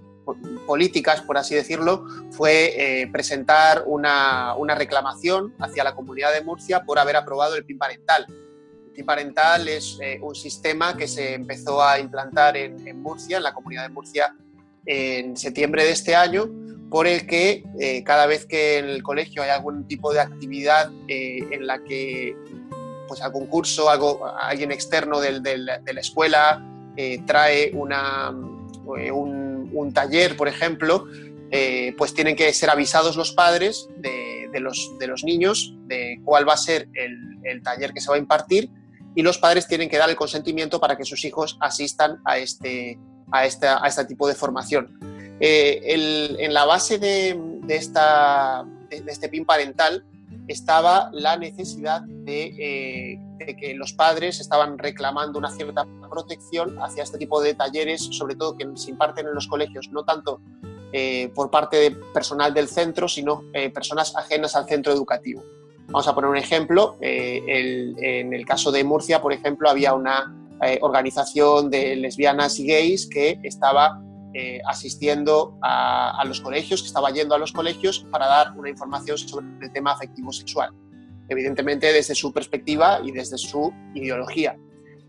políticas, 0.66 1.20
por 1.20 1.36
así 1.36 1.54
decirlo, 1.54 2.06
fue 2.30 3.02
eh, 3.02 3.08
presentar 3.08 3.84
una, 3.84 4.54
reclamación 4.74 5.54
hacia 5.58 5.84
la 5.84 5.94
comunidad 5.94 6.32
de 6.32 6.40
Murcia 6.40 6.82
por 6.82 6.98
haber 6.98 7.14
aprobado 7.14 7.56
el 7.56 7.66
PIN 7.66 7.76
parental. 7.76 8.24
El 8.86 8.92
PIN 8.94 9.04
parental 9.04 9.68
es 9.68 9.98
un 10.22 10.34
sistema 10.34 10.96
que 10.96 11.06
se 11.06 11.34
empezó 11.34 11.82
a 11.82 12.00
implantar 12.00 12.56
en, 12.56 13.02
Murcia, 13.02 13.36
en 13.36 13.42
la 13.42 13.52
comunidad 13.52 13.82
de 13.82 13.90
Murcia, 13.90 14.34
en 14.86 15.36
septiembre 15.36 15.84
de 15.84 15.90
este 15.90 16.16
año, 16.16 16.48
por 16.88 17.06
el 17.06 17.26
que 17.26 17.64
cada 18.06 18.24
vez 18.24 18.46
que 18.46 18.78
en 18.78 18.86
el 18.86 19.02
colegio 19.02 19.42
hay 19.42 19.50
algún 19.50 19.86
tipo 19.86 20.10
de 20.10 20.20
actividad 20.20 20.90
en 21.06 21.66
la 21.66 21.84
que 21.84 22.34
pues 23.10 23.22
algún 23.22 23.48
curso, 23.48 23.90
algo, 23.90 24.24
alguien 24.24 24.70
externo 24.70 25.18
de 25.18 25.58
la 25.58 26.00
escuela 26.00 26.64
eh, 26.96 27.22
trae 27.26 27.72
una, 27.74 28.32
eh, 28.98 29.10
un, 29.10 29.92
taller, 29.92 30.36
por 30.36 30.46
ejemplo, 30.46 31.06
eh, 31.50 31.92
pues 31.98 32.14
tienen 32.14 32.36
que 32.36 32.52
ser 32.52 32.70
avisados 32.70 33.16
los 33.16 33.32
padres 33.32 33.88
de, 33.96 34.48
los, 34.60 34.96
de 35.00 35.08
los 35.08 35.24
niños 35.24 35.74
de 35.86 36.20
cuál 36.24 36.48
va 36.48 36.52
a 36.52 36.56
ser 36.56 36.88
el, 36.94 37.62
taller 37.64 37.92
que 37.92 38.00
se 38.00 38.10
va 38.10 38.14
a 38.14 38.18
impartir 38.18 38.70
y 39.16 39.22
los 39.22 39.38
padres 39.38 39.66
tienen 39.66 39.88
que 39.88 39.98
dar 39.98 40.08
el 40.08 40.14
consentimiento 40.14 40.78
para 40.78 40.96
que 40.96 41.04
sus 41.04 41.24
hijos 41.24 41.58
asistan 41.58 42.20
a 42.24 42.38
este, 42.38 42.96
a 43.32 43.40
a 43.40 43.88
este 43.88 44.04
tipo 44.04 44.28
de 44.28 44.36
formación. 44.36 45.00
en 45.40 46.54
la 46.54 46.64
base 46.64 47.00
de, 47.00 47.36
esta, 47.68 48.64
de, 48.88 49.02
este 49.10 49.28
PIN 49.28 49.44
parental 49.44 50.04
estaba 50.48 51.10
la 51.12 51.36
necesidad 51.36 52.02
eh, 52.26 53.18
de, 53.38 53.56
que 53.56 53.74
los 53.74 53.92
padres 53.92 54.40
estaban 54.40 54.78
reclamando 54.78 55.38
una 55.38 55.50
cierta 55.50 55.86
protección 56.10 56.76
hacia 56.82 57.02
este 57.02 57.18
tipo 57.18 57.40
de 57.40 57.54
talleres, 57.54 58.02
sobre 58.02 58.34
todo 58.34 58.56
que 58.56 58.68
se 58.74 58.90
imparten 58.90 59.26
en 59.26 59.34
los 59.34 59.46
colegios, 59.46 59.88
no 59.90 60.04
tanto 60.04 60.40
eh, 60.92 61.30
por 61.34 61.50
parte 61.50 61.76
de 61.76 61.90
personal 61.92 62.52
del 62.52 62.66
centro, 62.66 63.06
sino 63.06 63.44
eh, 63.52 63.70
personas 63.70 64.16
ajenas 64.16 64.56
al 64.56 64.66
centro 64.66 64.92
educativo. 64.92 65.42
Vamos 65.86 66.08
a 66.08 66.14
poner 66.14 66.30
un 66.30 66.36
ejemplo. 66.36 66.96
Eh, 67.00 67.94
en 67.98 68.32
el 68.32 68.44
caso 68.44 68.72
de 68.72 68.82
Murcia, 68.82 69.22
por 69.22 69.32
ejemplo, 69.32 69.68
había 69.68 69.94
una 69.94 70.36
organización 70.82 71.70
de 71.70 71.96
lesbianas 71.96 72.60
y 72.60 72.66
gays 72.66 73.08
que 73.08 73.40
estaba 73.42 73.98
eh, 74.34 74.60
asistiendo 74.66 75.58
a, 75.62 76.22
los 76.26 76.40
colegios, 76.40 76.82
que 76.82 76.88
estaba 76.88 77.10
yendo 77.10 77.34
a 77.34 77.38
los 77.38 77.52
colegios 77.52 78.06
para 78.10 78.26
dar 78.26 78.56
una 78.56 78.70
información 78.70 79.18
sobre 79.18 79.46
el 79.60 79.72
tema 79.72 79.92
afectivo 79.92 80.32
sexual. 80.32 80.70
Evidentemente 81.28 81.92
desde 81.92 82.14
su 82.14 82.32
perspectiva 82.32 83.00
y 83.04 83.12
desde 83.12 83.38
su 83.38 83.72
ideología. 83.94 84.56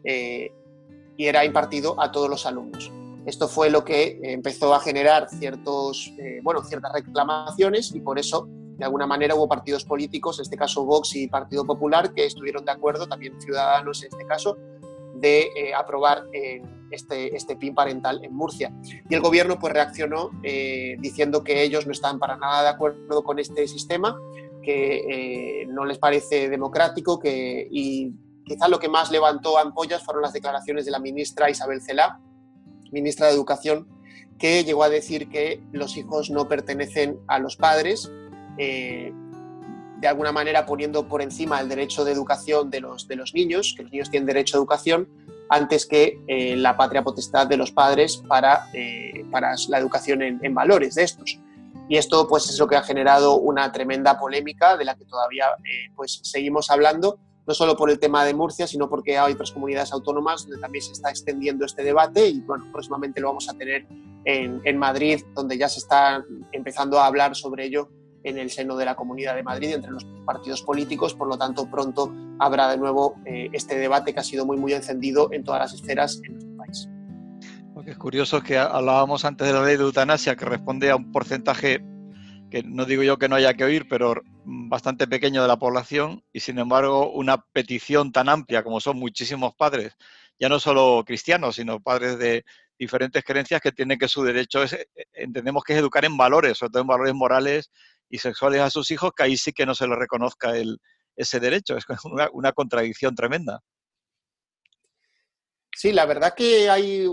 y 0.03 1.25
era 1.27 1.45
impartido 1.45 2.01
a 2.01 2.11
todos 2.11 2.29
los 2.29 2.45
alumnos. 2.45 2.91
Esto 3.25 3.47
fue 3.47 3.69
lo 3.69 3.83
que 3.83 4.19
empezó 4.23 4.73
a 4.73 4.79
generar 4.79 5.29
ciertos, 5.29 6.11
bueno, 6.41 6.63
ciertas 6.63 6.91
reclamaciones 6.93 7.93
y 7.93 7.99
por 8.01 8.17
eso 8.17 8.47
de 8.81 8.85
alguna 8.85 9.05
manera 9.05 9.35
hubo 9.35 9.47
partidos 9.47 9.85
políticos, 9.85 10.39
en 10.39 10.43
este 10.43 10.57
caso 10.57 10.83
Vox 10.83 11.15
y 11.15 11.27
Partido 11.27 11.63
Popular, 11.63 12.11
que 12.15 12.25
estuvieron 12.25 12.65
de 12.65 12.71
acuerdo, 12.71 13.07
también 13.07 13.39
Ciudadanos 13.39 14.01
en 14.01 14.09
este 14.11 14.25
caso, 14.25 14.57
de 15.15 15.51
eh, 15.55 15.73
aprobar 15.73 16.25
eh, 16.33 16.61
este, 16.89 17.35
este 17.35 17.55
PIN 17.55 17.73
parental 17.73 18.23
en 18.23 18.33
Murcia. 18.33 18.73
Y 19.09 19.13
el 19.13 19.21
gobierno 19.21 19.59
pues 19.59 19.73
reaccionó 19.73 20.31
eh, 20.43 20.95
diciendo 20.99 21.43
que 21.43 21.63
ellos 21.63 21.85
no 21.85 21.91
estaban 21.91 22.19
para 22.19 22.37
nada 22.37 22.63
de 22.63 22.69
acuerdo 22.69 23.23
con 23.23 23.39
este 23.39 23.67
sistema, 23.67 24.17
que 24.63 25.65
no 25.69 25.85
les 25.85 25.97
parece 25.97 26.47
democrático 26.47 27.17
que, 27.17 27.67
y 27.71 28.13
quizá 28.45 28.67
lo 28.67 28.77
que 28.77 28.89
más 28.89 29.09
levantó 29.09 29.57
ampollas 29.57 30.03
fueron 30.03 30.21
las 30.21 30.33
declaraciones 30.33 30.85
de 30.85 30.91
la 30.91 30.99
ministra 30.99 31.49
Isabel 31.49 31.81
Celá, 31.81 32.19
ministra 32.91 33.27
de 33.27 33.33
Educación, 33.33 33.87
que 34.37 34.63
llegó 34.63 34.83
a 34.83 34.89
decir 34.89 35.29
que 35.29 35.63
los 35.71 35.97
hijos 35.97 36.29
no 36.29 36.47
pertenecen 36.47 37.19
a 37.27 37.39
los 37.39 37.55
padres 37.55 38.11
de 40.01 40.08
alguna 40.08 40.31
manera 40.31 40.65
poniendo 40.65 41.08
por 41.08 41.22
encima 41.22 41.62
el 41.62 41.70
derecho 41.70 42.03
de 42.03 42.12
educación 42.12 42.72
de 42.72 42.81
los, 42.81 43.08
de 43.08 43.15
los 43.15 43.36
niños, 43.36 43.75
que 43.77 43.84
los 43.84 43.91
niños 43.91 44.10
tienen 44.10 44.25
derecho 44.25 44.58
a 44.58 44.60
educación, 44.60 45.08
antes 45.48 45.86
que 45.86 46.20
eh, 46.27 46.55
la 46.55 46.75
patria 46.75 47.03
potestad 47.03 47.46
de 47.46 47.55
los 47.55 47.72
padres 47.72 48.17
para, 48.27 48.67
eh, 48.74 49.24
para 49.29 49.53
la 49.70 49.77
educación 49.77 50.24
en, 50.24 50.53
valores 50.55 50.96
de 50.96 51.03
estos. 51.03 51.38
Y 51.88 51.98
esto 51.98 52.27
pues, 52.27 52.50
es 52.50 52.58
lo 52.58 52.67
que 52.67 52.75
ha 52.75 52.81
generado 52.81 53.36
una 53.36 53.72
tremenda 53.72 54.17
polémica 54.17 54.75
de 54.75 54.86
la 54.86 54.96
que 54.96 55.05
todavía 55.05 55.46
pues, 55.96 56.20
seguimos 56.24 56.72
hablando, 56.72 57.20
no 57.46 57.53
solo 57.53 57.77
por 57.77 57.91
el 57.91 58.00
tema 58.00 58.25
de 58.25 58.34
Murcia, 58.34 58.65
sino 58.65 58.89
porque 58.89 59.20
hay 59.20 59.34
otras 59.34 59.51
comunidades 59.51 59.91
autónomas 59.91 60.43
donde 60.43 60.60
también 60.60 60.84
se 60.84 60.93
está 60.93 61.12
extendiendo 61.12 61.65
este 61.65 61.84
debate 61.84 62.27
y 62.27 62.39
bueno, 62.41 62.65
próximamente 62.72 63.20
lo 63.20 63.27
vamos 63.27 63.50
a 63.50 63.53
tener 63.53 63.86
en, 64.25 64.62
en 64.63 64.77
Madrid, 64.77 65.22
donde 65.36 65.58
ya 65.58 65.70
se 65.70 65.79
está 65.79 66.24
empezando 66.53 67.00
a 67.00 67.05
hablar 67.05 67.36
sobre 67.36 67.65
ello 67.65 67.89
en 68.23 68.37
el 68.37 68.49
seno 68.49 68.75
de 68.75 68.85
la 68.85 68.95
Comunidad 68.95 69.35
de 69.35 69.43
Madrid 69.43 69.73
entre 69.73 69.91
los 69.91 70.05
partidos 70.25 70.61
políticos, 70.61 71.13
por 71.13 71.27
lo 71.27 71.37
tanto 71.37 71.69
pronto 71.69 72.13
habrá 72.39 72.69
de 72.69 72.77
nuevo 72.77 73.15
eh, 73.25 73.49
este 73.53 73.77
debate 73.77 74.13
que 74.13 74.19
ha 74.19 74.23
sido 74.23 74.45
muy 74.45 74.57
muy 74.57 74.73
encendido 74.73 75.29
en 75.31 75.43
todas 75.43 75.61
las 75.61 75.73
esferas 75.73 76.21
en 76.23 76.33
nuestro 76.33 76.57
país. 76.57 76.89
Lo 77.75 77.83
que 77.83 77.91
es 77.91 77.97
curioso 77.97 78.37
es 78.37 78.43
que 78.43 78.57
hablábamos 78.57 79.25
antes 79.25 79.47
de 79.47 79.53
la 79.53 79.63
ley 79.63 79.77
de 79.77 79.83
eutanasia 79.83 80.35
que 80.35 80.45
responde 80.45 80.91
a 80.91 80.95
un 80.95 81.11
porcentaje 81.11 81.83
que 82.51 82.63
no 82.63 82.85
digo 82.85 83.01
yo 83.01 83.17
que 83.17 83.29
no 83.29 83.37
haya 83.37 83.53
que 83.53 83.63
oír, 83.63 83.87
pero 83.89 84.21
bastante 84.43 85.07
pequeño 85.07 85.41
de 85.41 85.47
la 85.47 85.57
población 85.57 86.23
y 86.33 86.41
sin 86.41 86.59
embargo 86.59 87.09
una 87.11 87.41
petición 87.53 88.11
tan 88.11 88.29
amplia 88.29 88.61
como 88.61 88.79
son 88.81 88.99
muchísimos 88.99 89.55
padres, 89.55 89.95
ya 90.37 90.49
no 90.49 90.59
solo 90.59 91.03
cristianos, 91.05 91.55
sino 91.55 91.79
padres 91.79 92.19
de 92.19 92.43
diferentes 92.77 93.23
creencias 93.23 93.61
que 93.61 93.71
tienen 93.71 93.97
que 93.97 94.07
su 94.07 94.23
derecho 94.23 94.63
es, 94.63 94.75
entendemos 95.13 95.63
que 95.63 95.73
es 95.73 95.79
educar 95.79 96.03
en 96.03 96.17
valores, 96.17 96.57
sobre 96.57 96.71
todo 96.71 96.81
en 96.81 96.87
valores 96.87 97.13
morales 97.13 97.71
y 98.11 98.17
sexuales 98.17 98.61
a 98.61 98.69
sus 98.69 98.91
hijos, 98.91 99.13
que 99.15 99.23
ahí 99.23 99.37
sí 99.37 99.53
que 99.53 99.65
no 99.65 99.73
se 99.73 99.87
le 99.87 99.95
reconozca 99.95 100.55
el, 100.55 100.79
ese 101.15 101.39
derecho. 101.39 101.77
Es 101.77 101.85
una, 102.33 102.51
contradicción 102.51 103.15
tremenda. 103.15 103.61
Sí, 105.73 105.93
la 105.93 106.05
verdad 106.05 106.35
que 106.35 106.69
hay 106.69 107.07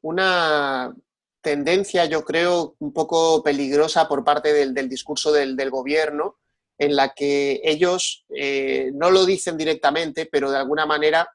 una 0.00 0.94
tendencia, 1.42 2.04
yo 2.04 2.24
creo, 2.24 2.76
un 2.78 2.92
poco 2.92 3.42
peligrosa 3.42 4.06
por 4.08 4.24
parte 4.24 4.52
del, 4.52 4.88
discurso 4.88 5.32
del, 5.32 5.70
gobierno, 5.70 6.38
en 6.78 6.94
la 6.94 7.12
que 7.12 7.60
ellos 7.64 8.24
eh, 8.36 8.92
no 8.94 9.10
lo 9.10 9.26
dicen 9.26 9.56
directamente, 9.56 10.26
pero 10.30 10.52
de 10.52 10.58
alguna 10.58 10.86
manera 10.86 11.28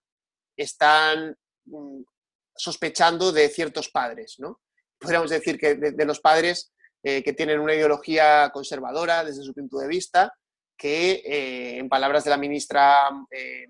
están 0.56 1.36
mm, 1.66 2.02
sospechando 2.56 3.34
de 3.34 3.50
ciertos 3.50 3.90
padres, 3.90 4.36
¿no? 4.40 4.62
Podríamos 4.98 5.32
decir 5.32 5.58
que 5.58 5.76
de 5.76 6.06
los 6.06 6.22
padres 6.22 6.73
eh, 7.06 7.22
que 7.22 7.34
tienen 7.34 7.60
una 7.60 7.74
ideología 7.74 8.50
conservadora 8.54 9.26
desde 9.26 9.44
su 9.44 9.54
punto 9.54 9.78
de 9.78 9.90
vista, 9.90 10.34
que 10.78 11.22
eh, 11.26 11.78
en 11.78 11.90
palabras 11.90 12.24
de 12.24 12.30
la 12.30 12.38
ministra 12.38 13.10
eh, 13.30 13.66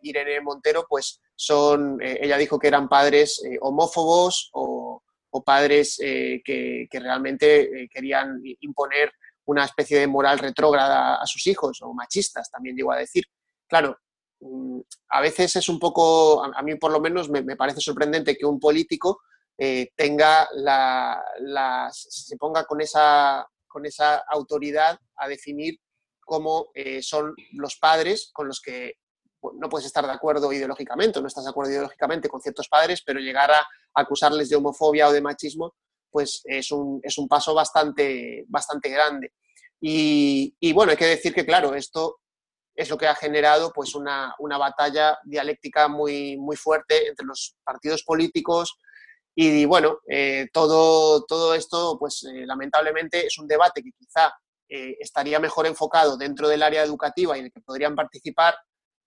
Irene 0.00 0.40
Montero, 0.40 0.86
pues 0.88 1.20
son, 1.34 1.98
ella 2.00 2.38
dijo 2.38 2.58
que 2.58 2.68
eran 2.68 2.88
padres 2.88 3.42
homófobos 3.60 4.48
o, 4.54 5.02
padres 5.44 5.98
que, 5.98 6.88
realmente 6.90 7.88
querían 7.92 8.40
imponer 8.60 9.12
una 9.46 9.64
especie 9.64 9.98
de 9.98 10.06
moral 10.06 10.38
retrógrada 10.38 11.16
a 11.16 11.26
sus 11.26 11.46
hijos 11.48 11.82
o 11.82 11.92
machistas, 11.92 12.50
también 12.50 12.76
llegó 12.76 12.92
a 12.92 12.98
decir. 12.98 13.24
Claro, 13.68 13.98
mm, 14.40 14.80
a 15.10 15.20
veces 15.20 15.56
es 15.56 15.68
un 15.68 15.78
poco, 15.78 16.42
a 16.42 16.62
mí 16.62 16.76
por 16.76 16.92
lo 16.92 17.00
menos 17.00 17.28
me 17.28 17.56
parece 17.56 17.80
sorprendente 17.80 18.36
que 18.36 18.46
un 18.46 18.58
político 18.58 19.20
eh, 19.58 19.90
tenga 19.96 20.48
la, 20.54 21.22
se 21.92 22.36
ponga 22.36 22.64
con 22.64 22.80
esa, 22.80 23.46
con 23.66 23.86
esa 23.86 24.16
autoridad 24.28 24.98
a 25.16 25.28
definir 25.28 25.78
cómo 26.20 26.70
eh, 26.74 27.02
son 27.02 27.34
los 27.52 27.76
padres 27.76 28.30
con 28.32 28.48
los 28.48 28.60
que 28.60 28.94
no 29.58 29.68
puedes 29.68 29.86
estar 29.86 30.06
de 30.06 30.12
acuerdo 30.12 30.52
ideológicamente, 30.52 31.20
no 31.20 31.28
estás 31.28 31.44
de 31.44 31.50
acuerdo 31.50 31.70
ideológicamente 31.70 32.28
con 32.28 32.40
ciertos 32.40 32.68
padres, 32.68 33.02
pero 33.04 33.20
llegar 33.20 33.50
a 33.50 33.66
acusarles 33.94 34.48
de 34.48 34.56
homofobia 34.56 35.08
o 35.08 35.12
de 35.12 35.20
machismo, 35.20 35.74
pues 36.10 36.40
es 36.44 36.70
un, 36.70 37.00
es 37.02 37.18
un 37.18 37.28
paso 37.28 37.54
bastante, 37.54 38.44
bastante 38.48 38.88
grande. 38.88 39.32
Y, 39.80 40.56
y, 40.58 40.72
bueno, 40.72 40.92
hay 40.92 40.96
que 40.96 41.06
decir 41.06 41.34
que, 41.34 41.44
claro, 41.44 41.74
esto 41.74 42.20
es 42.74 42.88
lo 42.88 42.96
que 42.96 43.06
ha 43.06 43.14
generado 43.14 43.72
pues 43.72 43.94
una, 43.94 44.34
una 44.38 44.58
batalla 44.58 45.18
dialéctica 45.24 45.88
muy, 45.88 46.36
muy 46.36 46.56
fuerte 46.56 47.08
entre 47.08 47.26
los 47.26 47.56
partidos 47.62 48.02
políticos, 48.02 48.78
y 49.36 49.64
bueno, 49.64 49.98
eh, 50.08 50.48
todo, 50.52 51.24
todo 51.24 51.54
esto, 51.54 51.98
pues 51.98 52.22
eh, 52.24 52.46
lamentablemente 52.46 53.26
es 53.26 53.36
un 53.38 53.48
debate 53.48 53.82
que 53.82 53.90
quizá 53.90 54.32
eh, 54.68 54.96
estaría 55.00 55.40
mejor 55.40 55.66
enfocado 55.66 56.16
dentro 56.16 56.48
del 56.48 56.62
área 56.62 56.84
educativa 56.84 57.36
y 57.36 57.40
en 57.40 57.46
el 57.46 57.52
que 57.52 57.60
podrían 57.60 57.96
participar 57.96 58.54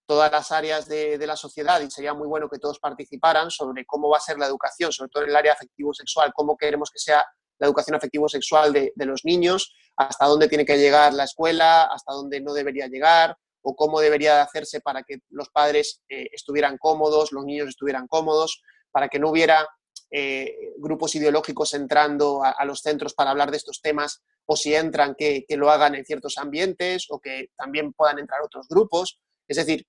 todas 0.05 0.29
las 0.31 0.51
áreas 0.51 0.88
de, 0.88 1.17
la 1.25 1.38
sociedad 1.38 1.79
y 1.81 1.89
sería 1.89 2.13
muy 2.13 2.27
bueno 2.27 2.50
que 2.50 2.60
todos 2.60 2.79
participaran 2.79 3.51
sobre 3.51 3.86
cómo 3.86 4.10
va 4.10 4.17
a 4.17 4.22
ser 4.22 4.38
la 4.38 4.48
educación, 4.48 4.91
sobre 4.91 5.10
todo 5.10 5.24
en 5.24 5.29
el 5.29 5.36
área 5.36 5.53
afectivo-sexual, 5.53 6.31
cómo 6.34 6.57
queremos 6.57 6.91
que 6.91 7.00
sea 7.00 7.25
la 7.60 7.67
educación 7.67 7.96
afectivo-sexual 7.96 8.72
de, 8.72 8.93
de 8.96 9.05
los 9.05 9.25
niños, 9.25 9.75
hasta 9.96 10.25
dónde 10.25 10.48
tiene 10.48 10.65
que 10.65 10.77
llegar 10.77 11.13
la 11.13 11.24
escuela, 11.24 11.84
hasta 11.84 12.13
dónde 12.13 12.39
no 12.39 12.53
debería 12.53 12.88
llegar, 12.88 13.36
o 13.62 13.75
cómo 13.75 14.00
debería 14.00 14.41
hacerse 14.41 14.79
para 14.79 15.03
que 15.03 15.17
los 15.29 15.50
padres 15.50 16.01
estuvieran 16.07 16.77
cómodos, 16.77 17.34
los 17.34 17.43
niños 17.43 17.67
estuvieran 17.67 18.07
cómodos, 18.07 18.62
para 18.91 19.10
que 19.10 19.19
no 19.19 19.29
hubiera 19.29 19.67
eh, 20.10 20.74
grupos 20.78 21.16
ideológicos 21.16 21.74
entrando 21.74 22.42
a, 22.44 22.64
los 22.66 22.80
centros 22.80 23.14
para 23.14 23.32
hablar 23.32 23.52
de 23.52 23.58
estos 23.58 23.82
temas, 23.82 24.24
o 24.46 24.56
si 24.56 24.74
entran, 24.74 25.16
que, 25.16 25.46
lo 25.50 25.70
hagan 25.70 25.96
en 25.96 26.06
ciertos 26.06 26.38
ambientes, 26.38 27.08
o 27.10 27.20
que 27.20 27.50
también 27.58 27.94
puedan 27.94 28.20
entrar 28.20 28.42
otros 28.42 28.68
grupos. 28.70 29.20
Es 29.48 29.58
decir, 29.58 29.86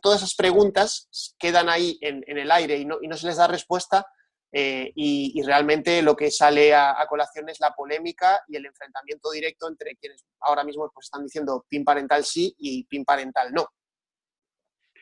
todas 0.00 0.22
esas 0.22 0.34
preguntas 0.34 1.34
quedan 1.38 1.68
ahí 1.68 1.98
en, 2.00 2.24
el 2.26 2.50
aire 2.50 2.78
y 2.78 2.86
no, 2.86 2.98
se 3.16 3.26
les 3.26 3.36
da 3.36 3.46
respuesta. 3.46 4.06
Eh, 4.52 4.90
y, 4.94 5.42
realmente 5.42 6.00
lo 6.00 6.16
que 6.16 6.30
sale 6.30 6.74
a, 6.74 7.04
colación 7.08 7.48
es 7.50 7.60
la 7.60 7.74
polémica 7.74 8.40
y 8.48 8.56
el 8.56 8.64
enfrentamiento 8.64 9.30
directo 9.30 9.68
entre 9.68 9.96
quienes 9.96 10.24
ahora 10.40 10.64
mismo 10.64 10.90
pues, 10.94 11.06
están 11.06 11.24
diciendo 11.24 11.66
PIN 11.68 11.84
parental 11.84 12.24
sí 12.24 12.54
y 12.58 12.84
PIN 12.84 13.04
parental 13.04 13.52
no. 13.52 13.68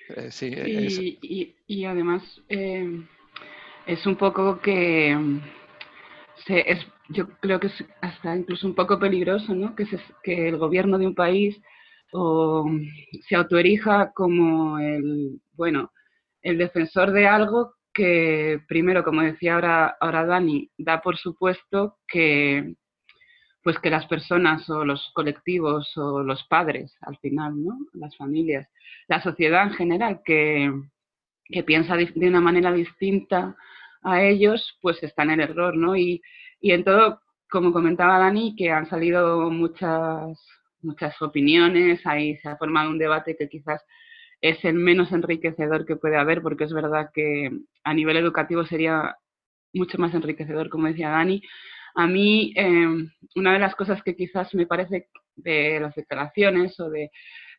Eh, 0.09 0.31
sí, 0.31 1.19
y, 1.23 1.57
y, 1.67 1.85
además, 1.85 2.41
es 3.87 4.07
un 4.07 4.17
poco 4.17 4.61
que 4.61 5.17
se, 6.47 6.71
es, 6.71 6.87
yo 7.09 7.29
creo 7.41 7.61
que 7.61 7.69
es 7.69 7.85
hasta 8.01 8.37
incluso 8.37 8.67
un 8.67 8.75
poco 8.75 8.99
peligroso, 8.99 9.55
¿no? 9.55 9.75
Que, 9.75 9.87
que 10.23 10.49
el 10.49 10.57
gobierno 10.57 10.99
de 10.99 11.07
un 11.07 11.15
país 11.15 11.61
o, 12.13 12.67
se 13.29 13.37
autoerija 13.37 14.13
como 14.13 14.79
el, 14.79 15.41
bueno, 15.53 15.93
el 16.43 16.59
defensor 16.59 17.13
de 17.13 17.27
algo 17.27 17.75
que 17.93 18.61
primero, 18.67 19.05
como 19.05 19.23
decía 19.23 19.55
ahora, 19.55 19.97
ahora 20.01 20.27
Dani, 20.27 20.71
da 20.79 21.01
por 21.01 21.17
supuesto 21.17 21.99
que 22.09 22.75
pues 23.63 23.79
que 23.79 23.89
las 23.89 24.07
personas 24.07 24.69
o 24.69 24.85
los 24.85 25.11
colectivos 25.15 25.97
o 25.97 26.23
los 26.23 26.45
padres 26.49 26.95
al 27.01 27.17
final, 27.19 27.65
¿no? 27.65 27.79
Las 27.95 28.15
familias, 28.17 28.69
la 29.09 29.23
sociedad 29.23 29.67
en 29.69 29.73
general 29.73 30.21
que, 30.23 30.71
que 31.47 31.63
piensa 31.63 31.97
de 31.97 32.29
una 32.29 32.43
manera 32.43 32.73
distinta 32.73 33.57
a 34.05 34.23
ellos, 34.23 34.79
pues 34.83 35.03
está 35.03 35.25
en 35.25 35.31
el 35.33 35.41
error, 35.41 35.77
¿no? 35.77 35.97
Y, 35.97 36.23
y 36.61 36.73
en 36.73 36.85
todo, 36.85 37.21
como 37.51 37.73
comentaba 37.73 38.19
Dani, 38.19 38.55
que 38.57 38.71
han 38.71 38.89
salido 38.89 39.51
muchas, 39.51 40.39
muchas 40.83 41.21
opiniones, 41.23 42.07
ahí 42.07 42.37
se 42.37 42.49
ha 42.49 42.57
formado 42.57 42.91
un 42.91 42.99
debate 42.99 43.37
que 43.37 43.49
quizás 43.49 43.83
es 44.41 44.65
el 44.65 44.75
menos 44.75 45.11
enriquecedor 45.13 45.87
que 45.87 45.97
puede 45.97 46.17
haber, 46.17 46.43
porque 46.43 46.65
es 46.65 46.73
verdad 46.73 47.11
que 47.15 47.51
a 47.83 47.95
nivel 47.95 48.17
educativo 48.19 48.65
sería 48.67 49.17
mucho 49.73 49.99
más 49.99 50.15
enriquecedor, 50.15 50.69
como 50.69 50.87
decía 50.87 51.11
Dani. 51.11 51.43
A 51.95 52.07
mí, 52.07 52.53
em, 52.57 53.11
una 53.37 53.53
de 53.55 53.59
las 53.59 53.75
cosas 53.75 54.03
que 54.03 54.17
quizás 54.17 54.55
me 54.55 54.67
parece 54.67 55.09
de 55.37 55.81
las 55.81 55.95
declaraciones 55.95 56.79
o 56.81 56.91
de 56.91 57.11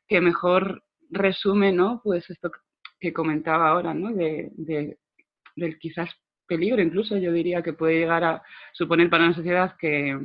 que 0.07 0.21
mejor 0.21 0.83
resume, 1.09 1.71
¿no? 1.71 2.01
Pues 2.03 2.29
esto 2.29 2.51
que 2.99 3.13
comentaba 3.13 3.69
ahora, 3.69 3.93
¿no? 3.93 4.13
De, 4.13 4.51
del 5.55 5.79
quizás 5.79 6.09
peligro, 6.47 6.81
incluso 6.81 7.17
yo 7.17 7.31
diría 7.31 7.61
que 7.61 7.73
puede 7.73 7.99
llegar 7.99 8.23
a 8.23 8.43
suponer 8.73 9.09
para 9.09 9.25
una 9.25 9.35
sociedad 9.35 9.75
que, 9.77 10.17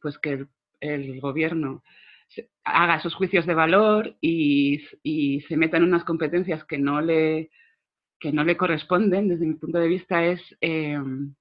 pues 0.00 0.18
que 0.18 0.46
el, 0.80 1.20
gobierno 1.20 1.82
haga 2.64 2.96
esos 2.96 3.14
juicios 3.14 3.46
de 3.46 3.54
valor 3.54 4.16
y, 4.20 4.82
y, 5.02 5.40
se 5.42 5.56
meta 5.56 5.76
en 5.76 5.84
unas 5.84 6.04
competencias 6.04 6.64
que 6.64 6.78
no 6.78 7.00
le, 7.00 7.50
que 8.18 8.32
no 8.32 8.44
le 8.44 8.56
corresponden, 8.56 9.28
desde 9.28 9.46
mi 9.46 9.54
punto 9.54 9.78
de 9.78 9.88
vista, 9.88 10.24
es 10.24 10.40
em, 10.60 11.34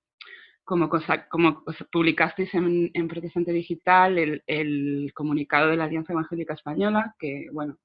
como, 0.63 0.89
cosa, 0.89 1.27
como 1.27 1.63
publicasteis 1.91 2.53
en, 2.53 2.91
en 2.93 3.07
Protestante 3.07 3.51
Digital 3.51 4.17
el, 4.17 4.43
el, 4.47 5.11
comunicado 5.13 5.69
de 5.69 5.77
la 5.77 5.85
Alianza 5.85 6.13
Evangélica 6.13 6.53
Española, 6.53 7.15
que 7.19 7.47
bueno, 7.51 7.77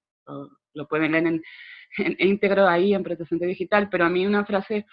lo, 0.75 0.88
pueden 0.88 1.12
leer 1.12 1.26
en, 1.26 1.42
íntegro 2.19 2.66
ahí 2.66 2.95
en 2.95 3.02
Protestante 3.02 3.47
Digital, 3.47 3.88
pero 3.90 4.04
a 4.04 4.09
mí 4.09 4.26
una 4.26 4.45
frase 4.45 4.87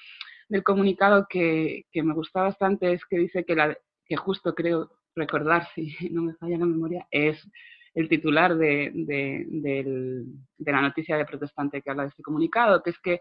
del 0.49 0.63
comunicado 0.63 1.27
que, 1.29 1.85
que 1.91 2.03
me 2.03 2.13
gusta 2.13 2.41
bastante 2.41 2.93
es 2.93 3.05
que 3.05 3.17
dice 3.17 3.43
que, 3.45 3.55
la, 3.55 3.77
que 4.05 4.15
justo 4.15 4.53
creo 4.55 4.91
recordar, 5.15 5.67
si 5.75 5.95
no 6.11 6.21
me 6.23 6.35
falla 6.35 6.57
la 6.57 6.65
memoria, 6.65 7.07
es 7.11 7.37
el 7.93 8.09
titular 8.09 8.55
de, 8.55 8.91
de, 8.93 9.45
de, 9.49 10.71
la 10.71 10.81
noticia 10.81 11.17
de 11.17 11.25
Protestante 11.25 11.81
que 11.81 11.89
habla 11.89 12.03
de 12.03 12.09
este 12.09 12.21
comunicado, 12.21 12.83
que 12.83 12.91
es 12.91 12.99
que 12.99 13.19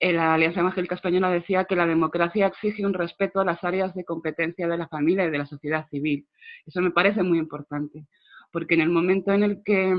la 0.00 0.34
Alianza 0.34 0.60
Evangélica 0.60 0.94
Española 0.94 1.30
decía 1.30 1.64
que 1.64 1.74
la 1.74 1.84
democracia 1.84 2.46
exige 2.46 2.86
un 2.86 2.94
respeto 2.94 3.40
a 3.40 3.44
las 3.44 3.64
áreas 3.64 3.92
de 3.96 4.04
competencia 4.04 4.68
de 4.68 4.78
la 4.78 4.86
familia 4.86 5.24
y 5.24 5.30
de 5.30 5.38
la 5.38 5.46
sociedad 5.46 5.88
civil. 5.88 6.28
Eso 6.64 6.80
me 6.80 6.92
parece 6.92 7.24
muy 7.24 7.38
importante, 7.38 8.06
porque 8.52 8.74
en 8.74 8.82
el 8.82 8.90
momento 8.90 9.32
en 9.32 9.42
el 9.42 9.62
que 9.64 9.96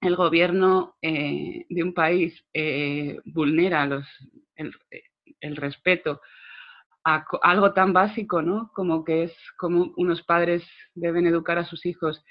el 0.00 0.16
gobierno 0.16 0.96
eh, 1.00 1.66
de 1.68 1.82
un 1.84 1.94
país 1.94 2.44
eh, 2.52 3.20
vulnera 3.24 3.86
los, 3.86 4.06
el, 4.56 4.72
el, 5.40 5.56
respeto 5.56 6.20
a 7.04 7.24
algo 7.42 7.72
tan 7.72 7.92
básico, 7.92 8.42
¿no? 8.42 8.70
Como 8.74 9.04
que 9.04 9.24
es 9.24 9.36
como 9.56 9.92
unos 9.96 10.22
padres 10.22 10.62
deben 10.94 11.26
educar 11.26 11.58
a 11.58 11.64
sus 11.64 11.86
hijos 11.86 12.24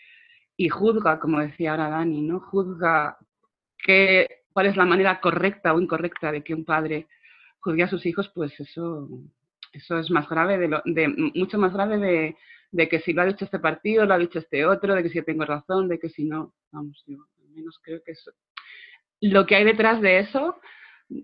y 0.55 0.69
juzga, 0.69 1.19
como 1.19 1.39
decía 1.39 1.71
ahora 1.71 1.89
Dani, 1.89 2.21
¿no? 2.21 2.39
Juzga 2.39 3.17
que, 3.77 4.43
cuál 4.51 4.67
es 4.67 4.77
la 4.77 4.85
manera 4.85 5.19
correcta 5.21 5.73
o 5.73 5.79
incorrecta 5.79 6.31
de 6.31 6.43
que 6.43 6.53
un 6.53 6.65
padre 6.65 7.07
juzgue 7.59 7.83
a 7.83 7.89
sus 7.89 8.05
hijos, 8.05 8.29
pues 8.35 8.59
eso, 8.59 9.09
eso 9.73 9.99
es 9.99 10.11
más 10.11 10.27
grave, 10.29 10.57
de, 10.57 11.07
mucho 11.33 11.57
más 11.57 11.73
grave 11.73 11.97
de, 11.97 12.35
de, 12.71 12.89
que 12.89 12.99
si 12.99 13.13
lo 13.13 13.21
ha 13.21 13.25
dicho 13.25 13.45
este 13.45 13.59
partido, 13.59 14.05
lo 14.05 14.13
ha 14.13 14.17
dicho 14.17 14.39
este 14.39 14.65
otro, 14.65 14.95
de 14.95 15.03
que 15.03 15.09
si 15.09 15.21
tengo 15.23 15.45
razón, 15.45 15.87
de 15.87 15.99
que 15.99 16.09
si 16.09 16.25
no, 16.25 16.53
vamos, 16.71 17.03
yo 17.07 17.17
al 17.41 17.49
menos 17.49 17.79
creo 17.81 18.01
que 18.03 18.11
eso. 18.11 18.31
Lo 19.21 19.45
que 19.45 19.55
hay 19.55 19.63
detrás 19.63 20.01
de 20.01 20.19
eso 20.19 20.59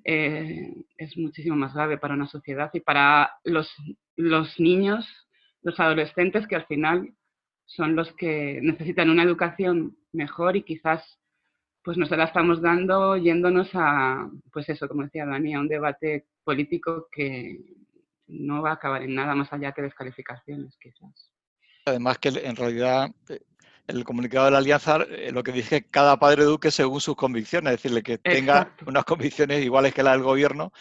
eh, 0.04 0.74
es 0.98 1.18
muchísimo 1.18 1.56
más 1.56 1.74
grave 1.74 1.98
para 1.98 2.14
una 2.14 2.28
sociedad 2.28 2.70
y 2.74 2.80
para 2.80 3.32
los, 3.44 3.72
los 4.16 4.60
niños, 4.60 5.08
los 5.62 5.80
adolescentes 5.80 6.48
que 6.48 6.56
al 6.56 6.66
final 6.66 7.14
son 7.66 7.96
los 7.96 8.12
que 8.14 8.60
necesitan 8.62 9.10
una 9.10 9.24
educación 9.24 9.98
mejor 10.12 10.56
y 10.56 10.64
quizás 10.64 11.04
pues 11.84 11.98
no 11.98 12.08
se 12.08 12.18
la 12.18 12.24
estamos 12.26 12.62
dando 12.62 13.16
yéndonos 13.16 13.70
a, 13.74 14.28
pues 14.52 14.68
eso, 14.70 14.88
como 14.88 15.04
decía 15.04 15.26
Dani, 15.26 15.54
a 15.54 15.60
un 15.60 15.68
debate 15.68 16.26
político 16.44 17.08
que 17.12 17.60
no 18.28 18.64
va 18.64 18.72
a 18.72 18.74
acabar 18.74 19.04
en 19.04 19.14
nada 19.14 19.36
más 19.36 19.54
allá 19.54 19.72
que 19.72 19.84
descalificaciones, 19.84 20.76
quizás. 20.82 21.32
Además 21.86 22.18
que 22.18 22.30
en 22.30 22.56
realidad 22.56 23.12
eh, 23.88 23.92
el 23.92 24.04
comunicado 24.04 24.46
de 24.46 24.52
la 24.52 24.58
Alianza 24.60 24.98
eh, 25.10 25.32
lo 25.32 25.44
que 25.44 25.52
dice 25.52 25.86
cada 25.90 26.18
padre 26.18 26.44
eduque 26.44 26.72
según 26.72 27.02
sus 27.02 27.16
convicciones, 27.16 27.74
es 27.74 27.78
decirle 27.78 28.04
que 28.04 28.18
tenga 28.18 28.76
unas 28.86 29.06
convicciones 29.06 29.64
iguales 29.64 29.94
que 29.94 30.04
las 30.04 30.14
del 30.14 30.24
gobierno, 30.24 30.72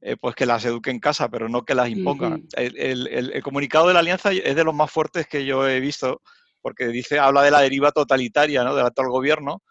eh, 0.00 0.16
pues 0.16 0.34
que 0.34 0.46
las 0.46 0.64
eduque 0.64 0.90
en 0.90 1.00
casa, 1.00 1.28
pero 1.28 1.48
no 1.48 1.64
que 1.64 1.74
las 1.74 1.88
imponga. 1.88 2.38
el, 2.52 3.06
el, 3.08 3.42
comunicado 3.42 3.88
de 3.88 3.94
la 3.94 4.00
Alianza 4.00 4.32
es 4.32 4.56
de 4.56 4.64
los 4.64 4.74
más 4.74 4.90
fuertes 4.90 5.26
que 5.26 5.44
yo 5.44 5.68
he 5.68 5.80
visto, 5.80 6.22
porque 6.62 6.88
dice, 6.88 7.18
habla 7.18 7.42
de 7.42 7.50
la 7.50 7.60
deriva 7.60 7.92
totalitaria 7.92 8.64
¿no? 8.64 8.74
del 8.74 8.86
actual 8.86 9.08
gobierno, 9.08 9.62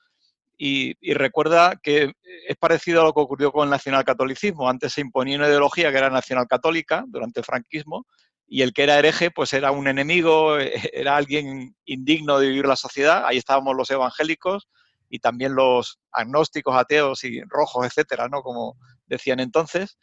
y, 0.62 0.96
y, 1.00 1.14
recuerda 1.14 1.80
que 1.82 2.12
es 2.46 2.58
parecido 2.58 3.02
a 3.02 3.06
lo 3.06 3.14
que 3.14 3.22
ocurrió 3.22 3.50
con 3.54 3.64
el 3.64 3.70
nacionalcatolicismo. 3.70 4.70
Antes 4.70 4.92
se 4.92 5.00
imponía 5.00 5.38
una 5.38 5.48
ideología 5.48 5.90
que 5.90 5.98
era 5.98 6.10
nacionalcatólica 6.10 7.06
durante 7.08 7.40
el 7.40 7.46
franquismo, 7.46 8.06
y 8.50 8.64
el 8.64 8.74
que 8.74 8.84
era 8.84 8.98
hereje 8.98 9.30
pues 9.30 9.54
era 9.54 9.72
un 9.72 9.88
enemigo, 9.88 10.58
era 10.58 11.16
alguien 11.16 11.76
indigno 11.86 12.40
de 12.40 12.50
vivir 12.50 12.66
la 12.66 12.76
sociedad. 12.76 13.26
Ahí 13.26 13.38
estábamos 13.38 13.76
los 13.76 13.90
evangélicos 13.92 14.68
y 15.08 15.20
también 15.20 15.56
los 15.56 16.00
agnósticos, 16.12 16.76
ateos 16.76 17.24
y 17.24 17.42
rojos, 17.44 17.86
etcétera, 17.86 18.28
¿no? 18.28 18.42
Como 18.42 18.76
decían 19.06 19.40
entonces. 19.40 19.98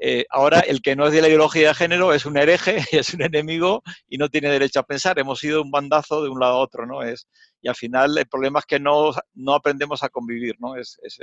Eh, 0.00 0.24
ahora 0.30 0.60
el 0.60 0.82
que 0.82 0.96
no 0.96 1.06
es 1.06 1.12
de 1.12 1.20
la 1.20 1.28
ideología 1.28 1.68
de 1.68 1.74
género 1.74 2.12
es 2.12 2.26
un 2.26 2.36
hereje, 2.36 2.78
es 2.92 3.14
un 3.14 3.22
enemigo 3.22 3.82
y 4.08 4.18
no 4.18 4.28
tiene 4.28 4.50
derecho 4.50 4.80
a 4.80 4.86
pensar. 4.86 5.18
Hemos 5.20 5.38
sido 5.38 5.62
un 5.62 5.70
bandazo 5.70 6.24
de 6.24 6.28
un 6.28 6.40
lado 6.40 6.54
a 6.54 6.58
otro, 6.58 6.86
¿no? 6.86 7.02
Es, 7.02 7.28
y 7.60 7.68
al 7.68 7.76
final 7.76 8.18
el 8.18 8.26
problema 8.26 8.58
es 8.58 8.66
que 8.66 8.80
no, 8.80 9.12
no 9.34 9.54
aprendemos 9.54 10.02
a 10.02 10.08
convivir, 10.08 10.56
¿no? 10.58 10.74
Es, 10.74 10.98
es 11.02 11.18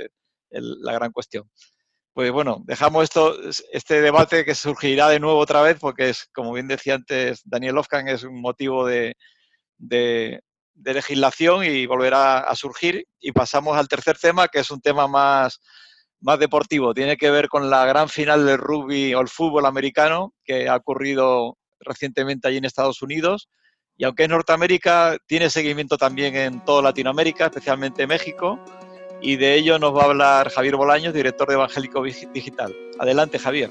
la 0.50 0.94
gran 0.94 1.12
cuestión 1.12 1.48
pues 2.12 2.32
bueno, 2.32 2.62
dejamos 2.66 3.04
esto, 3.04 3.36
este 3.72 4.00
debate 4.00 4.44
que 4.44 4.54
surgirá 4.54 5.08
de 5.08 5.20
nuevo 5.20 5.38
otra 5.38 5.62
vez, 5.62 5.78
porque 5.80 6.10
es, 6.10 6.28
como 6.34 6.52
bien 6.52 6.66
decía 6.66 6.94
antes 6.94 7.42
Daniel 7.44 7.76
Lofkan, 7.76 8.08
es 8.08 8.24
un 8.24 8.40
motivo 8.40 8.84
de, 8.86 9.14
de, 9.78 10.40
legislación 10.74 11.64
y 11.64 11.86
volverá 11.86 12.38
a 12.40 12.54
surgir. 12.56 13.06
Y 13.20 13.32
pasamos 13.32 13.76
al 13.76 13.88
tercer 13.88 14.18
tema, 14.18 14.48
que 14.48 14.60
es 14.60 14.70
un 14.70 14.80
tema 14.80 15.06
más, 15.06 15.60
más 16.20 16.38
deportivo. 16.38 16.94
Tiene 16.94 17.16
que 17.16 17.30
ver 17.30 17.48
con 17.48 17.70
la 17.70 17.86
gran 17.86 18.08
final 18.08 18.44
del 18.44 18.58
rugby 18.58 19.14
o 19.14 19.20
el 19.20 19.28
fútbol 19.28 19.66
americano 19.66 20.34
que 20.44 20.68
ha 20.68 20.76
ocurrido 20.76 21.58
recientemente 21.80 22.48
allí 22.48 22.56
en 22.56 22.64
Estados 22.64 23.02
Unidos. 23.02 23.48
Y 23.96 24.04
aunque 24.04 24.24
es 24.24 24.28
Norteamérica, 24.30 25.16
tiene 25.26 25.50
seguimiento 25.50 25.96
también 25.96 26.34
en 26.34 26.64
toda 26.64 26.82
Latinoamérica, 26.82 27.46
especialmente 27.46 28.06
México 28.06 28.58
y 29.20 29.36
de 29.36 29.54
ello 29.54 29.78
nos 29.78 29.94
va 29.94 30.02
a 30.02 30.06
hablar 30.06 30.50
Javier 30.50 30.76
Bolaños, 30.76 31.14
director 31.14 31.48
de 31.48 31.54
Evangélico 31.54 32.02
Digital. 32.02 32.74
Adelante, 32.98 33.38
Javier. 33.38 33.70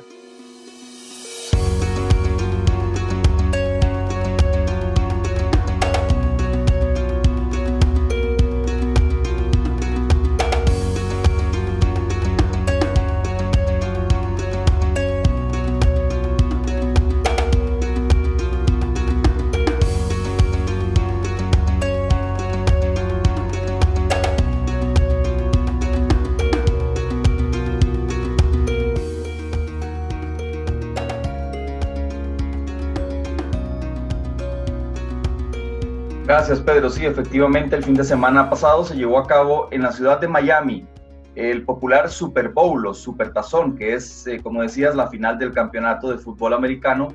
Gracias, 36.39 36.61
Pedro. 36.61 36.89
Sí, 36.89 37.05
efectivamente, 37.05 37.75
el 37.75 37.83
fin 37.83 37.95
de 37.95 38.03
semana 38.05 38.49
pasado 38.49 38.85
se 38.85 38.95
llevó 38.95 39.19
a 39.19 39.27
cabo 39.27 39.67
en 39.71 39.81
la 39.81 39.91
ciudad 39.91 40.21
de 40.21 40.29
Miami 40.29 40.87
el 41.35 41.65
popular 41.65 42.09
Super 42.09 42.47
Bowl 42.47 42.87
o 42.87 42.93
Super 42.93 43.33
Tazón, 43.33 43.75
que 43.75 43.93
es, 43.93 44.25
eh, 44.25 44.39
como 44.41 44.61
decías, 44.61 44.95
la 44.95 45.07
final 45.07 45.37
del 45.37 45.51
campeonato 45.51 46.09
de 46.09 46.17
fútbol 46.17 46.53
americano 46.53 47.09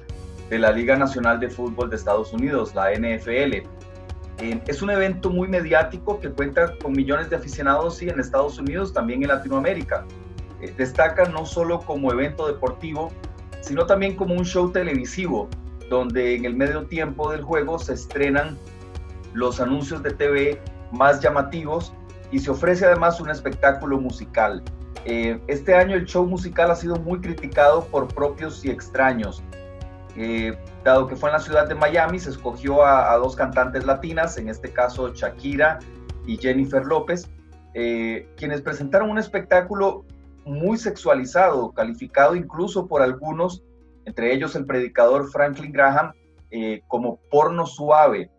de 0.50 0.58
la 0.58 0.72
Liga 0.72 0.94
Nacional 0.96 1.40
de 1.40 1.48
Fútbol 1.48 1.88
de 1.88 1.96
Estados 1.96 2.34
Unidos, 2.34 2.74
la 2.74 2.92
NFL. 2.92 3.54
Eh, 4.40 4.62
es 4.66 4.82
un 4.82 4.90
evento 4.90 5.30
muy 5.30 5.48
mediático 5.48 6.20
que 6.20 6.28
cuenta 6.28 6.76
con 6.76 6.92
millones 6.92 7.30
de 7.30 7.36
aficionados 7.36 7.96
sí, 7.96 8.10
en 8.10 8.20
Estados 8.20 8.58
Unidos, 8.58 8.92
también 8.92 9.22
en 9.22 9.28
Latinoamérica. 9.28 10.04
Eh, 10.60 10.74
destaca 10.76 11.24
no 11.30 11.46
solo 11.46 11.80
como 11.80 12.12
evento 12.12 12.46
deportivo, 12.46 13.10
sino 13.62 13.86
también 13.86 14.16
como 14.16 14.34
un 14.34 14.44
show 14.44 14.70
televisivo, 14.70 15.48
donde 15.88 16.36
en 16.36 16.44
el 16.44 16.54
medio 16.54 16.84
tiempo 16.84 17.30
del 17.32 17.40
juego 17.40 17.78
se 17.78 17.94
estrenan 17.94 18.58
los 19.34 19.60
anuncios 19.60 20.02
de 20.02 20.12
TV 20.12 20.60
más 20.92 21.20
llamativos 21.20 21.92
y 22.30 22.38
se 22.38 22.50
ofrece 22.50 22.86
además 22.86 23.20
un 23.20 23.30
espectáculo 23.30 24.00
musical. 24.00 24.62
Eh, 25.04 25.38
este 25.48 25.74
año 25.74 25.96
el 25.96 26.06
show 26.06 26.26
musical 26.26 26.70
ha 26.70 26.76
sido 26.76 26.96
muy 26.96 27.20
criticado 27.20 27.84
por 27.86 28.08
propios 28.08 28.64
y 28.64 28.70
extraños. 28.70 29.42
Eh, 30.16 30.56
dado 30.84 31.06
que 31.08 31.16
fue 31.16 31.28
en 31.28 31.34
la 31.34 31.40
ciudad 31.40 31.68
de 31.68 31.74
Miami, 31.74 32.18
se 32.18 32.30
escogió 32.30 32.84
a, 32.84 33.16
dos 33.16 33.36
cantantes 33.36 33.84
latinas, 33.84 34.38
en 34.38 34.48
este 34.48 34.72
caso 34.72 35.12
Shakira 35.12 35.80
y 36.26 36.38
Jennifer 36.38 36.84
López, 36.84 37.28
eh, 37.74 38.28
quienes 38.36 38.62
presentaron 38.62 39.10
un 39.10 39.18
espectáculo 39.18 40.04
muy 40.44 40.78
sexualizado, 40.78 41.72
calificado 41.72 42.36
incluso 42.36 42.86
por 42.86 43.02
algunos, 43.02 43.62
entre 44.04 44.32
ellos 44.32 44.54
el 44.54 44.64
predicador 44.66 45.30
Franklin 45.30 45.72
Graham, 45.72 46.12
como 46.86 47.18
porno 47.32 47.66
suave. 47.66 48.30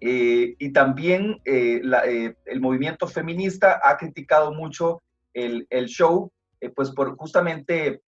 Eh, 0.00 0.54
y 0.58 0.72
también 0.72 1.40
el 1.44 2.60
movimiento 2.60 3.06
feminista 3.06 3.80
ha 3.82 3.96
criticado 3.96 4.52
mucho 4.52 5.02
el, 5.32 5.66
el 5.70 5.86
show, 5.86 6.30
pues 6.74 6.90
por 6.90 7.16
justamente 7.16 8.02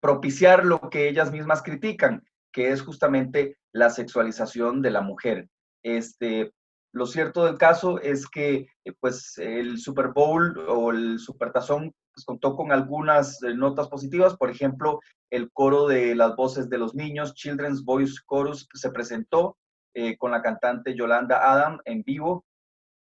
propiciar 0.00 0.64
lo 0.64 0.80
que 0.90 1.08
ellas 1.08 1.32
mismas 1.32 1.62
critican, 1.62 2.22
que 2.52 2.70
es 2.70 2.82
justamente 2.82 3.58
la 3.72 3.90
sexualización 3.90 4.82
de 4.82 4.90
la 4.90 5.02
mujer. 5.02 5.48
Este, 5.82 6.52
lo 6.96 7.04
cierto 7.06 7.44
del 7.44 7.58
caso 7.58 8.00
es 8.00 8.26
que 8.26 8.66
eh, 8.84 8.92
pues, 9.00 9.36
el 9.36 9.78
Super 9.78 10.08
Bowl 10.14 10.58
o 10.66 10.90
el 10.90 11.18
Supertazón 11.18 11.94
pues, 12.14 12.24
contó 12.24 12.56
con 12.56 12.72
algunas 12.72 13.42
eh, 13.42 13.54
notas 13.54 13.88
positivas. 13.88 14.34
Por 14.34 14.50
ejemplo, 14.50 15.00
el 15.30 15.52
coro 15.52 15.86
de 15.86 16.14
las 16.14 16.34
voces 16.36 16.70
de 16.70 16.78
los 16.78 16.94
niños, 16.94 17.34
Children's 17.34 17.84
Voice 17.84 18.14
Chorus, 18.26 18.66
se 18.72 18.90
presentó 18.90 19.58
eh, 19.98 20.18
con 20.18 20.30
la 20.30 20.42
cantante 20.42 20.94
Yolanda 20.94 21.50
Adam 21.50 21.78
en 21.86 22.02
vivo 22.02 22.44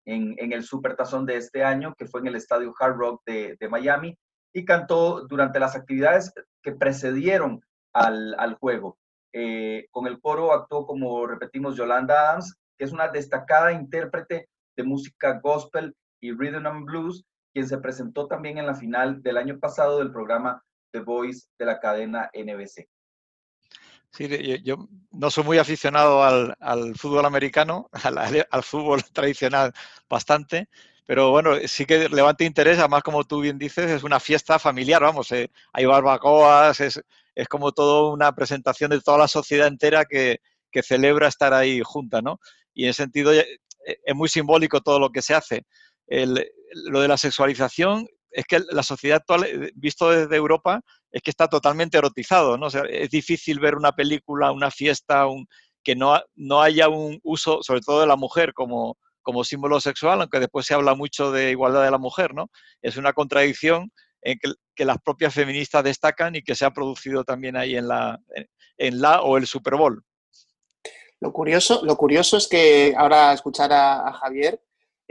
en, 0.04 0.34
en 0.36 0.52
el 0.52 0.62
Supertazón 0.62 1.24
de 1.24 1.38
este 1.38 1.64
año, 1.64 1.94
que 1.96 2.04
fue 2.04 2.20
en 2.20 2.26
el 2.26 2.36
estadio 2.36 2.74
Hard 2.78 2.96
Rock 2.96 3.22
de, 3.24 3.68
Miami, 3.70 4.14
y 4.52 4.66
cantó 4.66 5.26
durante 5.26 5.58
las 5.58 5.74
actividades 5.74 6.34
que 6.62 6.72
precedieron 6.72 7.62
al, 7.94 8.34
al 8.38 8.56
juego. 8.56 8.98
con 9.90 10.06
el 10.06 10.20
coro 10.20 10.52
actuó, 10.52 10.86
como 10.86 11.26
repetimos, 11.26 11.76
Yolanda 11.76 12.28
Adams, 12.28 12.58
que 12.76 12.84
es 12.84 12.92
una 12.92 13.08
destacada 13.08 13.72
intérprete 13.72 14.50
de 14.76 14.82
música 14.84 15.40
gospel 15.42 15.96
y 16.20 16.32
rhythm 16.32 16.66
and 16.66 16.84
blues, 16.84 17.24
quien 17.54 17.66
se 17.66 17.78
presentó 17.78 18.26
también 18.26 18.58
en 18.58 18.66
la 18.66 18.74
final 18.74 19.22
del 19.22 19.38
año 19.38 19.58
pasado 19.58 19.98
del 19.98 20.12
programa 20.12 20.62
The 20.92 21.00
Voice 21.00 21.46
de 21.58 21.64
la 21.64 21.80
cadena 21.80 22.30
NBC. 22.34 22.86
Sí, 24.12 24.28
yo, 24.62 24.88
no 25.10 25.30
soy 25.30 25.44
muy 25.44 25.58
aficionado 25.58 26.22
al, 26.22 26.94
fútbol 26.96 27.24
americano, 27.24 27.88
al, 28.50 28.62
fútbol 28.62 29.02
tradicional 29.12 29.72
bastante, 30.08 30.68
pero 31.06 31.30
bueno, 31.30 31.52
sí 31.66 31.86
que 31.86 32.08
levanta 32.08 32.44
interés, 32.44 32.78
además 32.78 33.02
como 33.02 33.24
tú 33.24 33.40
bien 33.40 33.58
dices, 33.58 33.90
es 33.90 34.02
una 34.02 34.20
fiesta 34.20 34.58
familiar, 34.58 35.02
vamos, 35.02 35.32
eh, 35.32 35.50
hay 35.72 35.86
barbacoas, 35.86 36.80
es, 36.80 37.02
es 37.34 37.48
como 37.48 37.72
toda 37.72 38.12
una 38.12 38.34
presentación 38.34 38.90
de 38.90 39.00
toda 39.00 39.18
la 39.18 39.28
sociedad 39.28 39.66
entera 39.66 40.04
que, 40.04 40.40
que 40.70 40.82
celebra 40.82 41.28
estar 41.28 41.54
ahí 41.54 41.80
junta, 41.82 42.20
¿no? 42.20 42.38
y 42.74 42.84
en 42.84 42.90
ese 42.90 43.02
sentido 43.02 43.32
eh, 43.32 43.46
es 43.84 44.14
muy 44.14 44.28
simbólico 44.28 44.80
todo 44.80 44.98
lo 44.98 45.10
que 45.10 45.22
se 45.22 45.34
hace. 45.34 45.64
lo 46.08 47.00
de 47.00 47.08
la 47.08 47.16
sexualización 47.16 48.06
es 48.32 48.44
que 48.46 48.60
la 48.70 48.82
sociedad 48.82 49.18
actual, 49.18 49.44
eh, 49.44 49.72
visto 49.74 50.10
desde 50.10 50.36
Europa, 50.36 50.80
es 51.10 51.22
que 51.22 51.30
está 51.30 51.48
totalmente 51.48 51.98
erotizado, 51.98 52.56
¿no? 52.56 52.68
es 52.68 53.10
difícil 53.10 53.60
ver 53.60 53.76
una 53.76 53.92
película, 53.92 54.50
una 54.50 54.70
fiesta, 54.70 55.26
que 55.84 55.94
no, 55.94 56.18
no 56.34 56.62
haya 56.62 56.88
un 56.88 57.20
uso, 57.22 57.62
sobre 57.62 57.80
todo 57.80 58.00
de 58.00 58.06
la 58.06 58.16
mujer, 58.16 58.54
como, 58.54 58.96
como 59.20 59.44
símbolo 59.44 59.80
sexual, 59.80 60.20
aunque 60.20 60.40
después 60.40 60.66
se 60.66 60.74
habla 60.74 60.94
mucho 60.94 61.30
de 61.32 61.50
igualdad 61.50 61.84
de 61.84 61.90
la 61.90 61.98
mujer, 61.98 62.34
¿no? 62.34 62.50
Es 62.80 62.96
una 62.96 63.12
contradicción 63.12 63.90
que, 64.74 64.84
las 64.84 64.98
propias 64.98 65.34
feministas 65.34 65.84
destacan 65.84 66.34
y 66.34 66.42
que 66.42 66.54
se 66.54 66.64
ha 66.64 66.70
producido 66.70 67.24
también 67.24 67.56
ahí 67.56 67.76
en 67.76 67.88
la, 67.88 68.18
en 68.78 69.00
la 69.00 69.22
o 69.22 69.36
el 69.36 69.46
Super 69.46 69.76
Bowl. 69.76 70.02
Lo 71.20 71.32
curioso, 71.32 71.84
lo 71.84 71.96
curioso 71.96 72.36
es 72.36 72.48
que 72.48 72.94
ahora 72.96 73.32
escuchar 73.32 73.72
a, 73.72 74.12
Javier, 74.12 74.60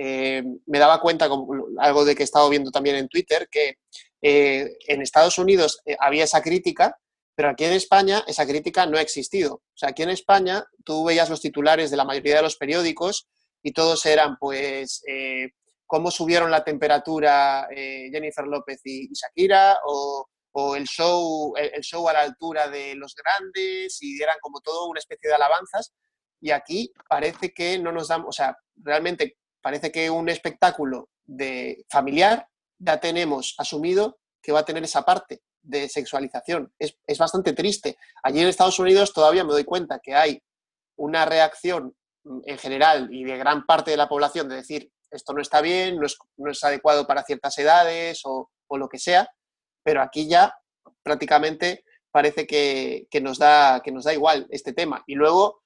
eh, 0.04 0.42
me 0.66 0.80
daba 0.80 1.00
cuenta, 1.00 1.30
algo 1.78 2.06
de 2.06 2.16
que 2.16 2.24
he 2.24 2.26
estado 2.26 2.50
viendo 2.50 2.72
también 2.72 2.96
en 2.96 3.08
Twitter, 3.08 3.48
que 3.52 3.76
eh, 4.20 4.76
en 4.88 5.00
Estados 5.00 5.38
Unidos 5.38 5.80
eh, 5.86 5.96
había 6.00 6.24
esa 6.24 6.42
crítica, 6.42 6.98
pero 7.36 7.50
aquí 7.50 7.66
en 7.66 7.74
España 7.74 8.24
esa 8.26 8.48
crítica 8.48 8.88
no 8.88 8.98
ha 8.98 9.02
existido. 9.02 9.54
O 9.54 9.78
sea, 9.78 9.90
aquí 9.90 10.02
en 10.02 10.10
España 10.10 10.66
tú 10.84 11.04
veías 11.04 11.30
los 11.30 11.40
titulares 11.40 11.92
de 11.92 11.98
la 11.98 12.06
mayoría 12.06 12.38
de 12.38 12.42
los 12.42 12.58
periódicos 12.58 13.28
y 13.62 13.74
todos 13.74 14.04
eran, 14.08 14.38
pues, 14.40 15.04
cómo 15.86 16.10
subieron 16.10 16.50
la 16.50 16.64
temperatura 16.64 17.68
Jennifer 17.72 18.48
López 18.48 18.82
y, 18.84 19.08
Shakira, 19.14 19.78
o, 19.86 20.76
el 20.76 20.86
show, 20.86 21.54
el, 21.56 21.82
show 21.82 22.10
a 22.10 22.14
la 22.14 22.22
altura 22.22 22.70
de 22.70 22.96
los 22.96 23.14
grandes, 23.16 24.02
y 24.02 24.20
eran 24.22 24.38
como 24.42 24.62
todo 24.62 24.88
una 24.88 25.00
especie 25.00 25.30
de 25.30 25.36
alabanzas 25.36 25.94
y 26.42 26.50
aquí 26.50 26.92
parece 27.08 27.54
que 27.54 27.78
no 27.78 27.92
nos 27.92 28.08
damos, 28.08 28.30
o 28.30 28.32
sea, 28.32 28.58
realmente 28.76 29.38
parece 29.62 29.92
que 29.92 30.10
un 30.10 30.30
espectáculo 30.30 31.10
de 31.26 31.86
familiar 31.90 32.48
ya 32.80 33.00
tenemos 33.00 33.56
asumido 33.58 34.20
que 34.42 34.52
va 34.52 34.60
a 34.60 34.66
tener 34.66 34.84
esa 34.84 35.04
parte 35.04 35.42
de 35.62 35.88
sexualización. 35.88 36.74
Es, 36.80 37.18
bastante 37.18 37.54
triste. 37.54 37.98
Allí 38.24 38.42
en 38.42 38.48
Estados 38.48 38.80
Unidos 38.80 39.14
todavía 39.14 39.44
me 39.44 39.54
doy 39.54 39.64
cuenta 39.64 40.00
que 40.00 40.16
hay 40.16 40.42
una 40.98 41.26
reacción 41.26 41.96
mm, 42.24 42.40
en 42.46 42.58
general 42.58 43.14
y 43.14 43.24
de 43.24 43.38
gran 43.38 43.66
parte 43.66 43.92
de 43.92 43.98
la 43.98 44.10
población 44.10 44.50
de 44.50 44.56
decir 44.56 44.92
esto 45.12 45.34
no 45.34 45.42
está 45.42 45.62
bien, 45.62 46.00
no 46.38 46.52
es, 46.52 46.64
adecuado 46.64 47.06
para 47.06 47.24
ciertas 47.24 47.58
edades 47.58 48.22
o, 48.24 48.50
lo 48.70 48.88
que 48.88 48.98
sea, 48.98 49.30
pero 49.84 50.02
aquí 50.02 50.30
ya 50.30 50.56
prácticamente 51.04 51.84
parece 52.10 52.48
que, 52.48 53.08
nos 53.22 53.38
da, 53.38 53.82
que 53.84 53.92
nos 53.92 54.06
da 54.06 54.14
igual 54.14 54.48
este 54.50 54.72
tema. 54.72 55.04
Y 55.08 55.16
luego 55.16 55.64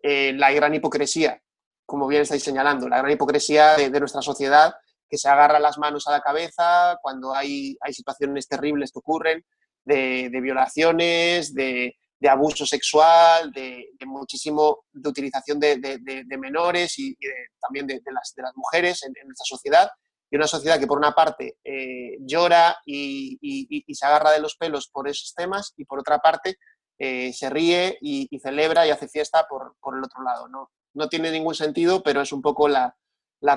eh, 0.00 0.32
la 0.34 0.52
gran 0.52 0.72
hipocresía, 0.72 1.42
como 1.86 2.06
bien 2.06 2.22
estáis 2.22 2.42
señalando, 2.42 2.88
la 2.88 2.98
gran 2.98 3.12
hipocresía 3.12 3.76
de, 3.76 3.90
nuestra 4.00 4.22
sociedad 4.22 4.74
que 5.08 5.18
se 5.18 5.28
agarra 5.28 5.58
las 5.58 5.78
manos 5.78 6.06
a 6.08 6.12
la 6.12 6.20
cabeza 6.20 6.98
cuando 7.02 7.34
hay, 7.34 7.76
hay 7.80 7.92
situaciones 7.92 8.48
terribles 8.48 8.90
que 8.92 8.98
ocurren, 8.98 9.44
de, 9.84 10.28
violaciones, 10.42 11.54
de, 11.54 11.94
abuso 12.28 12.64
sexual, 12.64 13.52
de, 13.52 13.90
muchísimo 14.06 14.84
de 14.92 15.08
utilización 15.08 15.60
de, 15.60 16.38
menores 16.38 16.98
y, 16.98 17.16
también 17.60 17.86
de, 17.86 18.00
las, 18.12 18.34
mujeres 18.56 19.02
en, 19.04 19.12
nuestra 19.26 19.44
sociedad. 19.44 19.90
Y 20.30 20.36
una 20.36 20.46
sociedad 20.46 20.80
que 20.80 20.86
por 20.86 20.98
una 20.98 21.12
parte 21.12 21.58
eh, 21.62 22.16
llora 22.20 22.78
y, 22.86 23.38
y, 23.40 23.94
se 23.94 24.06
agarra 24.06 24.32
de 24.32 24.40
los 24.40 24.56
pelos 24.56 24.88
por 24.88 25.06
esos 25.06 25.34
temas 25.34 25.74
y 25.76 25.84
por 25.84 26.00
otra 26.00 26.18
parte 26.18 26.56
eh, 26.98 27.32
se 27.32 27.50
ríe 27.50 27.98
y, 28.00 28.38
celebra 28.38 28.86
y 28.86 28.90
hace 28.90 29.08
fiesta 29.08 29.46
por, 29.48 29.76
el 29.96 30.04
otro 30.04 30.22
lado. 30.22 30.48
¿no? 30.48 30.70
No 30.94 31.08
tiene 31.08 31.30
ningún 31.30 31.54
sentido, 31.54 32.02
pero 32.02 32.20
es 32.20 32.32
un 32.32 32.42
poco 32.42 32.68
la, 32.68 32.96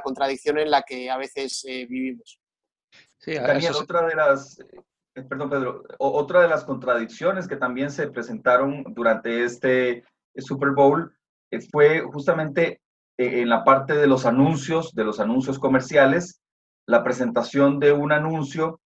contradicción 0.04 0.58
en 0.58 0.69
la 0.69 0.84
que 0.84 1.10
a 1.10 1.17
veces 1.17 1.63
eh, 1.67 1.86
vivimos. 1.89 2.39
Sí, 3.17 3.36
también 3.36 3.73
otra 3.73 4.06
de 4.06 4.15
las, 4.15 4.60
eh, 4.60 5.23
perdón 5.23 5.50
Pedro, 5.50 5.84
otra 6.00 6.41
de 6.41 6.50
las 6.50 6.65
contradicciones 6.65 7.47
que 7.47 7.56
también 7.56 7.89
se 7.89 8.08
presentaron 8.08 8.84
durante 8.89 9.43
este 9.43 10.04
Super 10.36 10.71
Bowl 10.71 11.13
fue 11.71 12.02
justamente 12.02 12.82
en 13.17 13.50
la 13.50 13.63
parte 13.63 13.95
de 13.95 14.08
los 14.08 14.26
anuncios, 14.26 14.93
de 14.93 15.06
los 15.06 15.19
anuncios 15.19 15.58
comerciales, 15.58 16.41
la 16.86 17.04
presentación 17.04 17.80
de 17.80 17.93
un 17.93 18.12
anuncio 18.12 18.82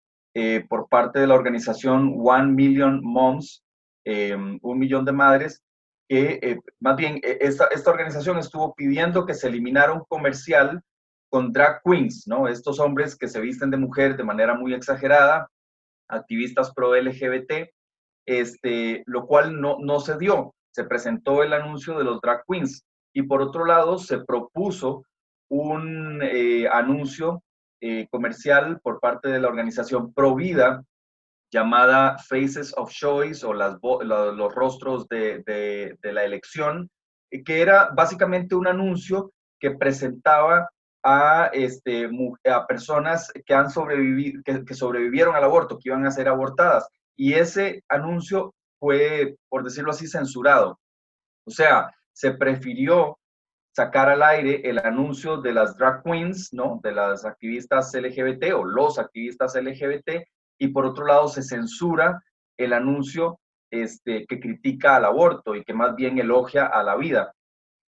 por 0.69 0.87
parte 0.87 1.19
de 1.19 1.27
la 1.27 1.35
organización 1.35 2.15
One 2.17 2.51
Million 2.51 3.01
Moms, 3.01 3.63
Em, 4.11 4.57
un 4.63 4.79
millón 4.79 5.05
de 5.05 5.11
madres, 5.11 5.61
que 6.09 6.39
eh, 6.41 6.59
más 6.79 6.97
bien 6.97 7.19
e, 7.23 7.37
esta, 7.41 7.65
esta 7.67 7.91
organización 7.91 8.37
estuvo 8.39 8.73
pidiendo 8.73 9.25
que 9.25 9.35
se 9.35 9.47
eliminara 9.47 9.93
un 9.93 10.03
comercial 10.09 10.81
con 11.29 11.53
drag 11.53 11.81
queens, 11.83 12.27
¿no? 12.27 12.47
Estos 12.47 12.79
hombres 12.79 13.15
que 13.15 13.27
se 13.27 13.39
visten 13.39 13.69
de 13.69 13.77
mujer 13.77 14.17
de 14.17 14.23
manera 14.23 14.55
muy 14.55 14.73
exagerada, 14.73 15.47
activistas 16.09 16.73
pro 16.73 16.95
LGBT, 16.95 17.69
este, 18.25 19.03
lo 19.05 19.27
cual 19.27 19.61
no, 19.61 19.77
no 19.79 19.99
se 19.99 20.17
dio. 20.17 20.55
Se 20.71 20.83
presentó 20.83 21.43
el 21.43 21.53
anuncio 21.53 21.97
de 21.97 22.03
los 22.03 22.19
drag 22.19 22.43
queens 22.47 22.83
y 23.13 23.23
por 23.23 23.41
otro 23.41 23.65
lado 23.65 23.99
se 23.99 24.19
propuso 24.19 25.03
un 25.49 26.21
eh, 26.23 26.67
anuncio 26.67 27.43
eh, 27.81 28.07
comercial 28.09 28.79
por 28.81 28.99
parte 28.99 29.29
de 29.29 29.39
la 29.39 29.47
organización 29.47 30.13
Provida 30.13 30.83
llamada 31.51 32.17
Faces 32.17 32.73
of 32.77 32.91
Choice 32.91 33.45
o 33.45 33.53
las, 33.53 33.77
los 33.81 34.53
rostros 34.53 35.07
de, 35.07 35.43
de, 35.45 36.13
la 36.13 36.23
elección, 36.23 36.89
que 37.45 37.61
era 37.61 37.89
básicamente 37.95 38.55
un 38.55 38.67
anuncio 38.67 39.31
que 39.59 39.71
presentaba 39.71 40.69
a, 41.03 41.49
este, 41.53 42.09
a 42.45 42.67
personas 42.67 43.31
que, 43.45 43.53
han 43.53 43.69
sobrevivido, 43.69 44.41
que, 44.43 44.73
sobrevivieron 44.73 45.35
al 45.35 45.43
aborto, 45.43 45.77
que 45.77 45.89
iban 45.89 46.05
a 46.05 46.11
ser 46.11 46.27
abortadas. 46.27 46.87
Y 47.15 47.33
ese 47.33 47.83
anuncio 47.89 48.53
fue, 48.79 49.37
por 49.49 49.63
decirlo 49.63 49.91
así, 49.91 50.07
censurado. 50.07 50.79
O 51.45 51.51
sea, 51.51 51.91
se 52.13 52.31
prefirió 52.31 53.17
sacar 53.75 54.09
al 54.09 54.23
aire 54.23 54.61
el 54.69 54.79
anuncio 54.79 55.37
de 55.37 55.53
las 55.53 55.77
drag 55.77 56.03
queens, 56.03 56.53
¿no? 56.53 56.79
De 56.83 56.91
las 56.91 57.25
activistas 57.25 57.93
LGBT 57.93 58.53
o 58.53 58.63
los 58.63 58.99
activistas 58.99 59.55
LGBT 59.55 60.25
y 60.59 60.67
por 60.67 60.85
otro 60.85 61.05
lado 61.05 61.27
se 61.27 61.41
censura 61.41 62.21
el 62.57 62.73
anuncio 62.73 63.39
este, 63.71 64.25
que 64.27 64.39
critica 64.39 64.97
al 64.97 65.05
aborto 65.05 65.55
y 65.55 65.63
que 65.63 65.73
más 65.73 65.95
bien 65.95 66.19
elogia 66.19 66.65
a 66.65 66.83
la 66.83 66.95
vida. 66.95 67.33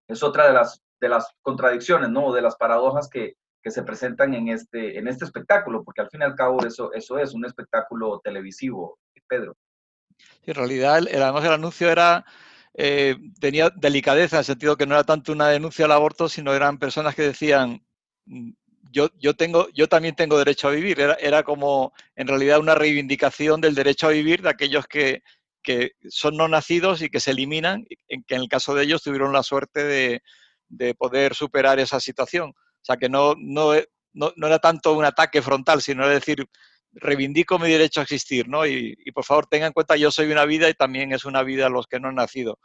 Es 0.08 0.24
otra 0.24 0.48
de 0.48 0.54
las 0.54 0.82
de 1.00 1.10
las 1.10 1.28
contradicciones, 1.42 2.10
¿no? 2.10 2.34
De 2.34 2.42
las 2.42 2.56
paradojas 2.56 3.10
que, 3.10 3.36
que 3.64 3.72
se 3.72 3.84
presentan 3.84 4.34
en 4.34 4.50
este, 4.50 4.98
en 4.98 5.08
este 5.08 5.26
espectáculo, 5.26 5.84
porque 5.84 6.02
al 6.02 6.10
fin 6.10 6.22
y 6.22 6.26
al 6.26 6.36
cabo 6.36 6.66
eso, 6.66 6.92
eso 6.94 7.18
es 7.18 7.34
un 7.34 7.46
espectáculo 7.46 8.20
televisivo, 8.24 9.00
Pedro. 9.28 9.56
en 10.46 10.56
realidad, 10.56 10.98
el, 10.98 11.22
además 11.22 11.46
el 11.46 11.54
anuncio 11.54 11.90
era, 11.90 12.26
eh, 12.74 13.16
tenía 13.40 13.70
delicadeza 13.70 14.38
en 14.38 14.40
el 14.40 14.46
sentido 14.46 14.76
que 14.76 14.88
no 14.88 14.96
era 14.96 15.04
tanto 15.04 15.32
una 15.32 15.48
denuncia 15.50 15.86
al 15.86 15.92
aborto, 15.92 16.28
sino 16.28 16.54
eran 16.54 16.80
personas 16.80 17.16
que 17.16 17.24
decían, 17.24 17.82
yo, 18.92 19.10
yo, 19.20 19.36
tengo, 19.36 19.68
yo 19.74 19.88
también 19.88 20.16
tengo 20.16 20.38
derecho 20.38 20.68
a 20.68 20.72
vivir. 20.72 21.00
Era, 21.00 21.14
era 21.16 21.44
como, 21.44 21.94
en 22.16 22.28
realidad, 22.28 22.60
una 22.60 22.76
reivindicación 22.76 23.62
del 23.62 23.76
derecho 23.76 24.08
a 24.08 24.12
vivir 24.12 24.42
de 24.42 24.50
aquellos 24.50 24.88
que, 24.88 25.22
que 25.62 25.92
son 26.10 26.38
no 26.38 26.48
nacidos 26.48 27.02
y 27.02 27.10
que 27.10 27.20
se 27.20 27.32
eliminan, 27.32 27.86
en 28.08 28.24
que 28.24 28.36
en 28.36 28.42
el 28.42 28.50
caso 28.50 28.74
de 28.76 28.84
ellos 28.84 29.04
tuvieron 29.04 29.34
la 29.34 29.44
suerte 29.44 29.84
de, 29.84 30.22
de 30.68 30.96
poder 30.96 31.36
superar 31.36 31.80
esa 31.80 32.00
situación. 32.00 32.50
O 32.52 32.84
sea, 32.86 32.98
que 32.98 33.10
no, 33.10 33.36
no, 33.38 33.74
no, 34.14 34.34
no, 34.36 34.48
era 34.48 34.60
tanto 34.60 34.94
un 34.94 35.06
ataque 35.06 35.42
frontal, 35.42 35.82
sino 35.82 36.08
decir, 36.08 36.46
reivindico 36.92 37.60
mi 37.60 37.70
derecho 37.70 38.00
a 38.00 38.04
existir, 38.04 38.48
¿no? 38.48 38.66
Y, 38.66 38.96
y, 39.06 39.12
por 39.12 39.26
favor, 39.26 39.48
tengan 39.48 39.68
en 39.68 39.74
cuenta, 39.74 39.96
yo 39.96 40.12
soy 40.12 40.32
una 40.32 40.46
vida 40.46 40.70
y 40.70 40.74
también 40.74 41.12
es 41.14 41.26
una 41.26 41.44
vida 41.44 41.70
los 41.70 41.88
que 41.88 42.00
no 42.00 42.10
han 42.10 42.16
nacido. 42.16 42.60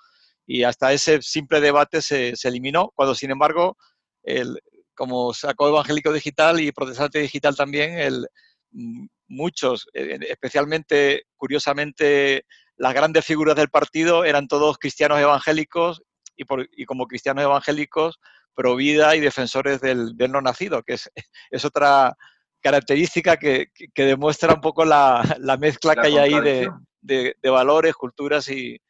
Y 0.47 0.65
hasta 0.65 0.93
ese 0.93 1.23
simple 1.23 1.61
debate 1.61 2.03
se, 2.03 2.37
se 2.37 2.49
eliminó, 2.49 2.93
cuando 2.95 3.15
sin 3.15 3.31
embargo, 3.31 3.77
el, 4.23 4.59
como 4.95 5.35
sacó 5.35 5.69
Evangélico 5.69 6.13
Digital 6.13 6.61
y 6.61 6.73
Protestante 6.73 7.19
Digital 7.19 7.57
también, 7.57 7.99
el, 7.99 8.27
mm, 8.73 9.07
muchos, 9.29 9.89
eh, 9.95 10.19
especialmente, 10.29 11.25
curiosamente, 11.37 12.45
las 12.77 12.95
grandes 12.95 13.25
figuras 13.25 13.57
del 13.57 13.69
partido 13.69 14.25
eran 14.25 14.49
todos 14.49 14.79
cristianos 14.79 15.21
evangélicos 15.21 16.03
y, 16.37 16.45
por, 16.45 16.69
y 16.73 16.85
como 16.85 17.07
cristianos 17.07 17.45
evangélicos 17.45 18.19
pro 18.55 18.77
vida 18.77 19.17
y 19.17 19.21
defensores 19.21 19.81
del, 19.81 20.17
del 20.17 20.33
no 20.33 20.41
nacido, 20.41 20.83
que 20.83 20.95
es, 20.95 21.11
es 21.51 21.65
otra 21.65 22.17
característica 22.61 23.37
que, 23.37 23.67
que, 23.93 24.05
demuestra 24.05 24.55
un 24.55 24.61
poco 24.61 24.85
la, 24.85 25.37
la 25.39 25.57
mezcla 25.59 25.95
la 25.95 26.03
que 26.03 26.09
hay 26.09 26.19
ahí 26.19 26.41
de, 26.41 26.71
de, 27.03 27.37
de, 27.43 27.51
valores, 27.51 27.95
culturas 27.95 28.49
y, 28.49 28.81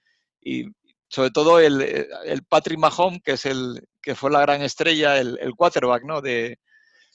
y 0.41 0.67
sobre 1.09 1.31
todo 1.31 1.59
el, 1.59 1.83
el, 2.25 2.45
Patrick 2.45 2.79
Mahomes, 2.79 3.21
que 3.25 3.33
es 3.33 3.47
el 3.47 3.83
que 4.05 4.15
fue 4.15 4.31
la 4.31 4.41
gran 4.41 4.63
estrella, 4.63 5.19
el, 5.19 5.39
el 5.41 5.55
quarterback 5.55 6.05
¿no? 6.05 6.21
de, 6.21 6.59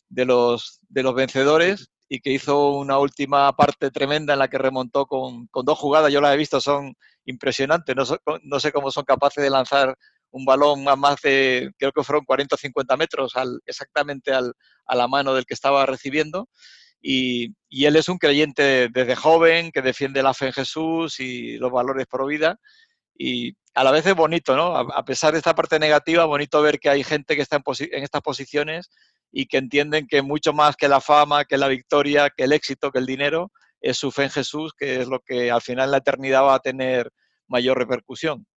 de, 0.09 0.25
los, 0.25 0.79
de 0.89 1.03
los 1.03 1.15
vencedores 1.15 1.89
y 2.09 2.19
que 2.19 2.31
hizo 2.31 2.71
una 2.71 2.97
última 2.97 3.55
parte 3.55 3.91
tremenda 3.91 4.33
en 4.33 4.39
la 4.39 4.47
que 4.47 4.57
remontó 4.57 5.05
con, 5.05 5.47
con 5.47 5.63
dos 5.65 5.77
jugadas, 5.77 6.11
yo 6.11 6.21
las 6.21 6.33
he 6.33 6.37
visto, 6.37 6.59
son 6.59 6.95
impresionantes, 7.25 7.95
no, 7.95 8.03
no 8.41 8.59
sé 8.59 8.71
cómo 8.71 8.89
son 8.89 9.05
capaces 9.05 9.43
de 9.43 9.51
lanzar 9.51 9.95
un 10.31 10.45
balón 10.45 10.87
a 10.87 10.95
más 10.95 11.21
de, 11.21 11.71
creo 11.77 11.91
que 11.91 12.03
fueron 12.03 12.25
40 12.25 12.55
o 12.55 12.57
50 12.57 12.97
metros, 12.97 13.35
al, 13.35 13.59
exactamente 13.65 14.33
al, 14.33 14.53
a 14.85 14.95
la 14.95 15.07
mano 15.07 15.33
del 15.33 15.45
que 15.45 15.53
estaba 15.53 15.85
recibiendo. 15.85 16.49
Y, 17.01 17.55
y, 17.69 17.85
él 17.85 17.95
es 17.95 18.09
un 18.09 18.17
creyente 18.17 18.89
desde 18.91 19.15
joven, 19.15 19.71
que 19.71 19.81
defiende 19.81 20.21
la 20.21 20.33
fe 20.33 20.47
en 20.47 20.53
Jesús 20.53 21.19
y 21.19 21.57
los 21.57 21.71
valores 21.71 22.07
pro 22.07 22.25
vida. 22.25 22.59
Y 23.19 23.55
a 23.75 23.83
la 23.83 23.91
vez 23.91 24.05
es 24.05 24.15
bonito, 24.15 24.55
¿no? 24.55 24.75
A, 24.75 24.81
a 24.81 25.05
pesar 25.05 25.33
de 25.33 25.39
esta 25.39 25.53
parte 25.53 25.77
negativa, 25.77 26.25
bonito 26.25 26.61
ver 26.61 26.79
que 26.79 26.89
hay 26.89 27.03
gente 27.03 27.35
que 27.35 27.41
está 27.41 27.57
en, 27.57 27.63
en 27.91 28.03
estas 28.03 28.21
posiciones 28.21 28.89
y 29.31 29.45
que 29.45 29.57
entienden 29.57 30.07
que 30.07 30.21
mucho 30.21 30.53
más 30.53 30.75
que 30.75 30.87
la 30.87 31.01
fama, 31.01 31.45
que 31.45 31.57
la 31.57 31.67
victoria, 31.67 32.29
que 32.29 32.45
el 32.45 32.53
éxito, 32.53 32.91
que 32.91 32.99
el 32.99 33.05
dinero, 33.05 33.51
es 33.81 33.97
su 33.97 34.11
fe 34.11 34.23
en 34.23 34.29
Jesús, 34.31 34.73
que 34.73 35.01
es 35.01 35.07
lo 35.07 35.19
que 35.19 35.51
al 35.51 35.61
final 35.61 35.85
en 35.85 35.91
la 35.91 35.97
eternidad 35.97 36.43
va 36.43 36.55
a 36.55 36.59
tener 36.59 37.11
mayor 37.47 37.77
repercusión 37.77 38.47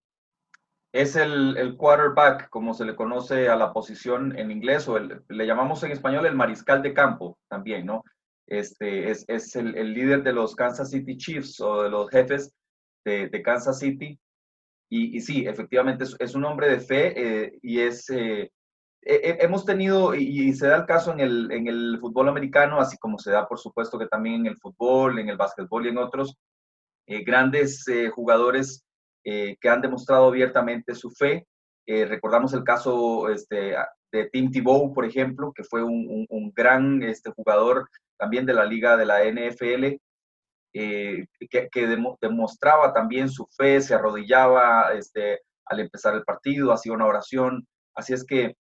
es 0.92 1.16
el, 1.16 1.56
el, 1.56 1.76
quarterback, 1.76 2.50
como 2.50 2.74
se 2.74 2.84
le 2.84 2.94
conoce 2.94 3.48
a 3.48 3.56
la 3.56 3.72
posición 3.72 4.38
en 4.38 4.50
inglés, 4.50 4.86
o 4.88 4.98
el, 4.98 5.22
le 5.28 5.46
llamamos 5.46 5.82
en 5.82 5.92
español 5.92 6.26
el 6.26 6.34
mariscal 6.34 6.82
de 6.82 6.92
campo 6.92 7.38
también, 7.48 7.86
¿no? 7.86 8.04
Este, 8.46 9.10
es, 9.10 9.24
es 9.28 9.56
el, 9.56 9.74
el, 9.76 9.94
líder 9.94 10.22
de 10.22 10.34
los 10.34 10.54
Kansas 10.54 10.90
City 10.90 11.16
Chiefs 11.16 11.60
o 11.60 11.82
de 11.82 11.90
los 11.90 12.10
jefes 12.10 12.52
de, 13.04 13.28
de 13.28 13.42
Kansas 13.42 13.78
City. 13.78 14.18
Y, 14.94 15.16
y, 15.16 15.20
sí, 15.22 15.46
efectivamente 15.46 16.04
es, 16.04 16.14
es, 16.18 16.34
un 16.34 16.44
hombre 16.44 16.68
de 16.68 16.80
fe 16.80 17.14
eh, 17.16 17.58
y 17.62 17.80
es... 17.80 18.10
Eh, 18.10 18.50
hemos 19.00 19.64
tenido, 19.64 20.14
y, 20.14 20.52
se 20.52 20.66
da 20.68 20.76
el 20.76 20.86
caso 20.86 21.12
en 21.12 21.20
el, 21.20 21.50
en 21.50 21.66
el 21.66 21.98
fútbol 21.98 22.28
americano, 22.28 22.78
así 22.78 22.98
como 22.98 23.18
se 23.18 23.30
da 23.30 23.48
por 23.48 23.58
supuesto 23.58 23.98
que 23.98 24.06
también 24.06 24.42
en 24.42 24.46
el 24.48 24.56
fútbol, 24.58 25.18
en 25.18 25.28
el 25.28 25.36
básquetbol 25.36 25.86
y 25.86 25.88
en 25.88 25.98
otros, 25.98 26.36
eh, 27.06 27.24
grandes 27.24 27.88
eh, 27.88 28.10
jugadores 28.10 28.84
eh, 29.24 29.56
que 29.60 29.68
han 29.68 29.80
demostrado 29.80 30.26
abiertamente 30.26 30.94
su 30.94 31.10
fe. 31.10 31.46
Eh, 31.86 32.04
recordamos 32.04 32.52
el 32.54 32.64
caso 32.64 33.28
este, 33.28 33.74
de 34.12 34.30
Tim 34.30 34.50
Tebow, 34.50 34.92
por 34.92 35.04
ejemplo, 35.04 35.52
que 35.54 35.64
fue 35.64 35.82
un, 35.82 36.06
un, 36.08 36.26
un, 36.28 36.52
gran 36.54 37.02
este, 37.02 37.30
jugador 37.30 37.88
también 38.18 38.46
de 38.46 38.54
la 38.54 38.64
liga 38.64 38.96
de 38.96 39.06
la 39.06 39.24
NFL, 39.24 39.96
eh, 40.74 41.26
que, 41.50 41.68
que 41.70 41.86
demo, 41.86 42.18
demostraba 42.20 42.92
también 42.92 43.28
su 43.28 43.46
fe, 43.56 43.80
se 43.80 43.94
arrodillaba 43.94 44.92
este, 44.94 45.40
al 45.66 45.80
empezar 45.80 46.14
el 46.14 46.24
partido, 46.24 46.72
hacía 46.72 46.92
una 46.92 47.06
oración. 47.06 47.66
Así 47.94 48.12
es 48.12 48.24
que, 48.24 48.56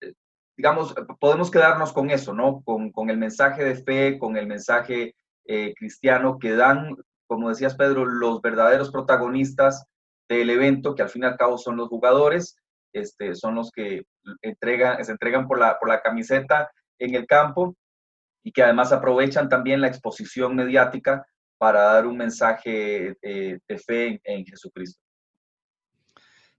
eh, 0.00 0.12
digamos, 0.56 0.94
podemos 1.20 1.50
quedarnos 1.50 1.92
con 1.92 2.10
eso, 2.10 2.32
¿no? 2.32 2.62
Con, 2.64 2.92
con 2.92 3.10
el 3.10 3.18
mensaje 3.18 3.64
de 3.64 3.76
fe, 3.76 4.18
con 4.18 4.36
el 4.36 4.46
mensaje 4.46 5.14
eh, 5.46 5.74
cristiano 5.76 6.38
que 6.38 6.54
dan 6.54 6.96
como 7.26 7.48
decías 7.48 7.76
Pedro, 7.76 8.04
los 8.04 8.40
verdaderos 8.40 8.90
protagonistas 8.90 9.86
del 10.28 10.50
evento, 10.50 10.94
que 10.94 11.02
al 11.02 11.08
fin 11.08 11.24
y 11.24 11.26
al 11.26 11.36
cabo 11.36 11.58
son 11.58 11.76
los 11.76 11.88
jugadores, 11.88 12.56
este, 12.92 13.34
son 13.34 13.56
los 13.56 13.70
que 13.70 14.04
entregan, 14.42 15.04
se 15.04 15.12
entregan 15.12 15.46
por 15.46 15.58
la, 15.58 15.78
por 15.78 15.88
la 15.88 16.00
camiseta 16.00 16.70
en 16.98 17.14
el 17.14 17.26
campo 17.26 17.76
y 18.46 18.52
que 18.52 18.62
además 18.62 18.92
aprovechan 18.92 19.48
también 19.48 19.80
la 19.80 19.88
exposición 19.88 20.54
mediática 20.54 21.26
para 21.58 21.80
dar 21.80 22.06
un 22.06 22.16
mensaje 22.16 23.16
de, 23.20 23.60
de 23.66 23.78
fe 23.78 24.20
en, 24.22 24.46
Jesucristo. 24.46 25.02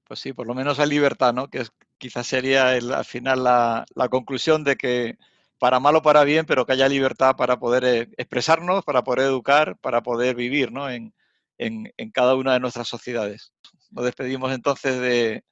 Pues 0.04 0.20
sí, 0.20 0.34
por 0.34 0.48
lo 0.48 0.54
menos 0.54 0.80
hay 0.80 0.90
libertad, 0.90 1.34
¿no? 1.34 1.48
Que 1.48 1.60
es, 1.60 1.72
quizás 1.98 2.28
sería 2.28 2.76
el, 2.76 2.94
al 2.94 3.06
final 3.06 3.46
la, 3.46 3.86
la 3.96 4.10
conclusión 4.10 4.66
de 4.66 4.76
que 4.76 5.18
para 5.60 5.80
mal 5.80 5.96
o 5.96 6.02
para 6.02 6.26
bien, 6.26 6.46
pero 6.46 6.66
que 6.66 6.74
haya 6.74 6.90
libertad 6.90 7.38
para 7.38 7.58
poder 7.58 7.86
eh, 7.86 8.10
expresarnos, 8.18 8.84
para 8.84 9.02
poder 9.06 9.22
educar, 9.22 9.78
para 9.78 10.04
poder 10.04 10.36
vivir 10.36 10.74
¿no? 10.74 10.90
en, 10.90 11.14
en, 11.58 11.94
en, 11.96 12.12
cada 12.12 12.36
una 12.36 12.52
de 12.52 12.60
nuestras 12.60 12.90
sociedades. 12.90 13.54
Nos 13.92 14.04
despedimos 14.04 14.52
entonces 14.52 15.00
de, 15.00 15.46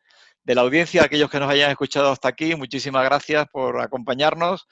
de, 0.44 0.56
la 0.56 0.64
audiencia, 0.64 1.06
aquellos 1.06 1.30
que 1.30 1.40
nos 1.40 1.50
hayan 1.50 1.72
escuchado 1.72 2.12
hasta 2.12 2.28
aquí. 2.28 2.56
Muchísimas 2.56 3.06
gracias 3.06 3.48
por 3.54 3.80
acompañarnos. 3.80 4.68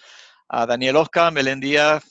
A 0.56 0.68
Daniel 0.68 0.98
Oscar, 0.98 1.34
Belén 1.34 1.60
Díaz, 1.60 2.04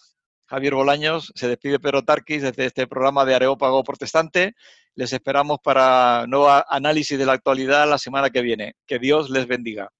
Javier 0.46 0.74
Bolaños, 0.74 1.32
se 1.36 1.46
despide 1.46 1.78
Pedro 1.78 2.02
Tarquis 2.02 2.42
desde 2.42 2.66
este 2.66 2.88
programa 2.88 3.24
de 3.24 3.36
Areópago 3.36 3.84
Protestante. 3.84 4.56
Les 4.96 5.12
esperamos 5.12 5.58
para 5.62 6.26
nuevo 6.26 6.48
análisis 6.68 7.16
de 7.16 7.24
la 7.24 7.34
actualidad 7.34 7.88
la 7.88 7.98
semana 7.98 8.30
que 8.30 8.42
viene. 8.42 8.74
Que 8.84 8.98
Dios 8.98 9.30
les 9.30 9.46
bendiga. 9.46 9.90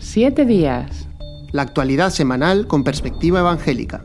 Siete 0.00 0.44
días. 0.44 1.08
La 1.50 1.62
actualidad 1.62 2.10
semanal 2.10 2.66
con 2.66 2.84
perspectiva 2.84 3.40
evangélica. 3.40 4.04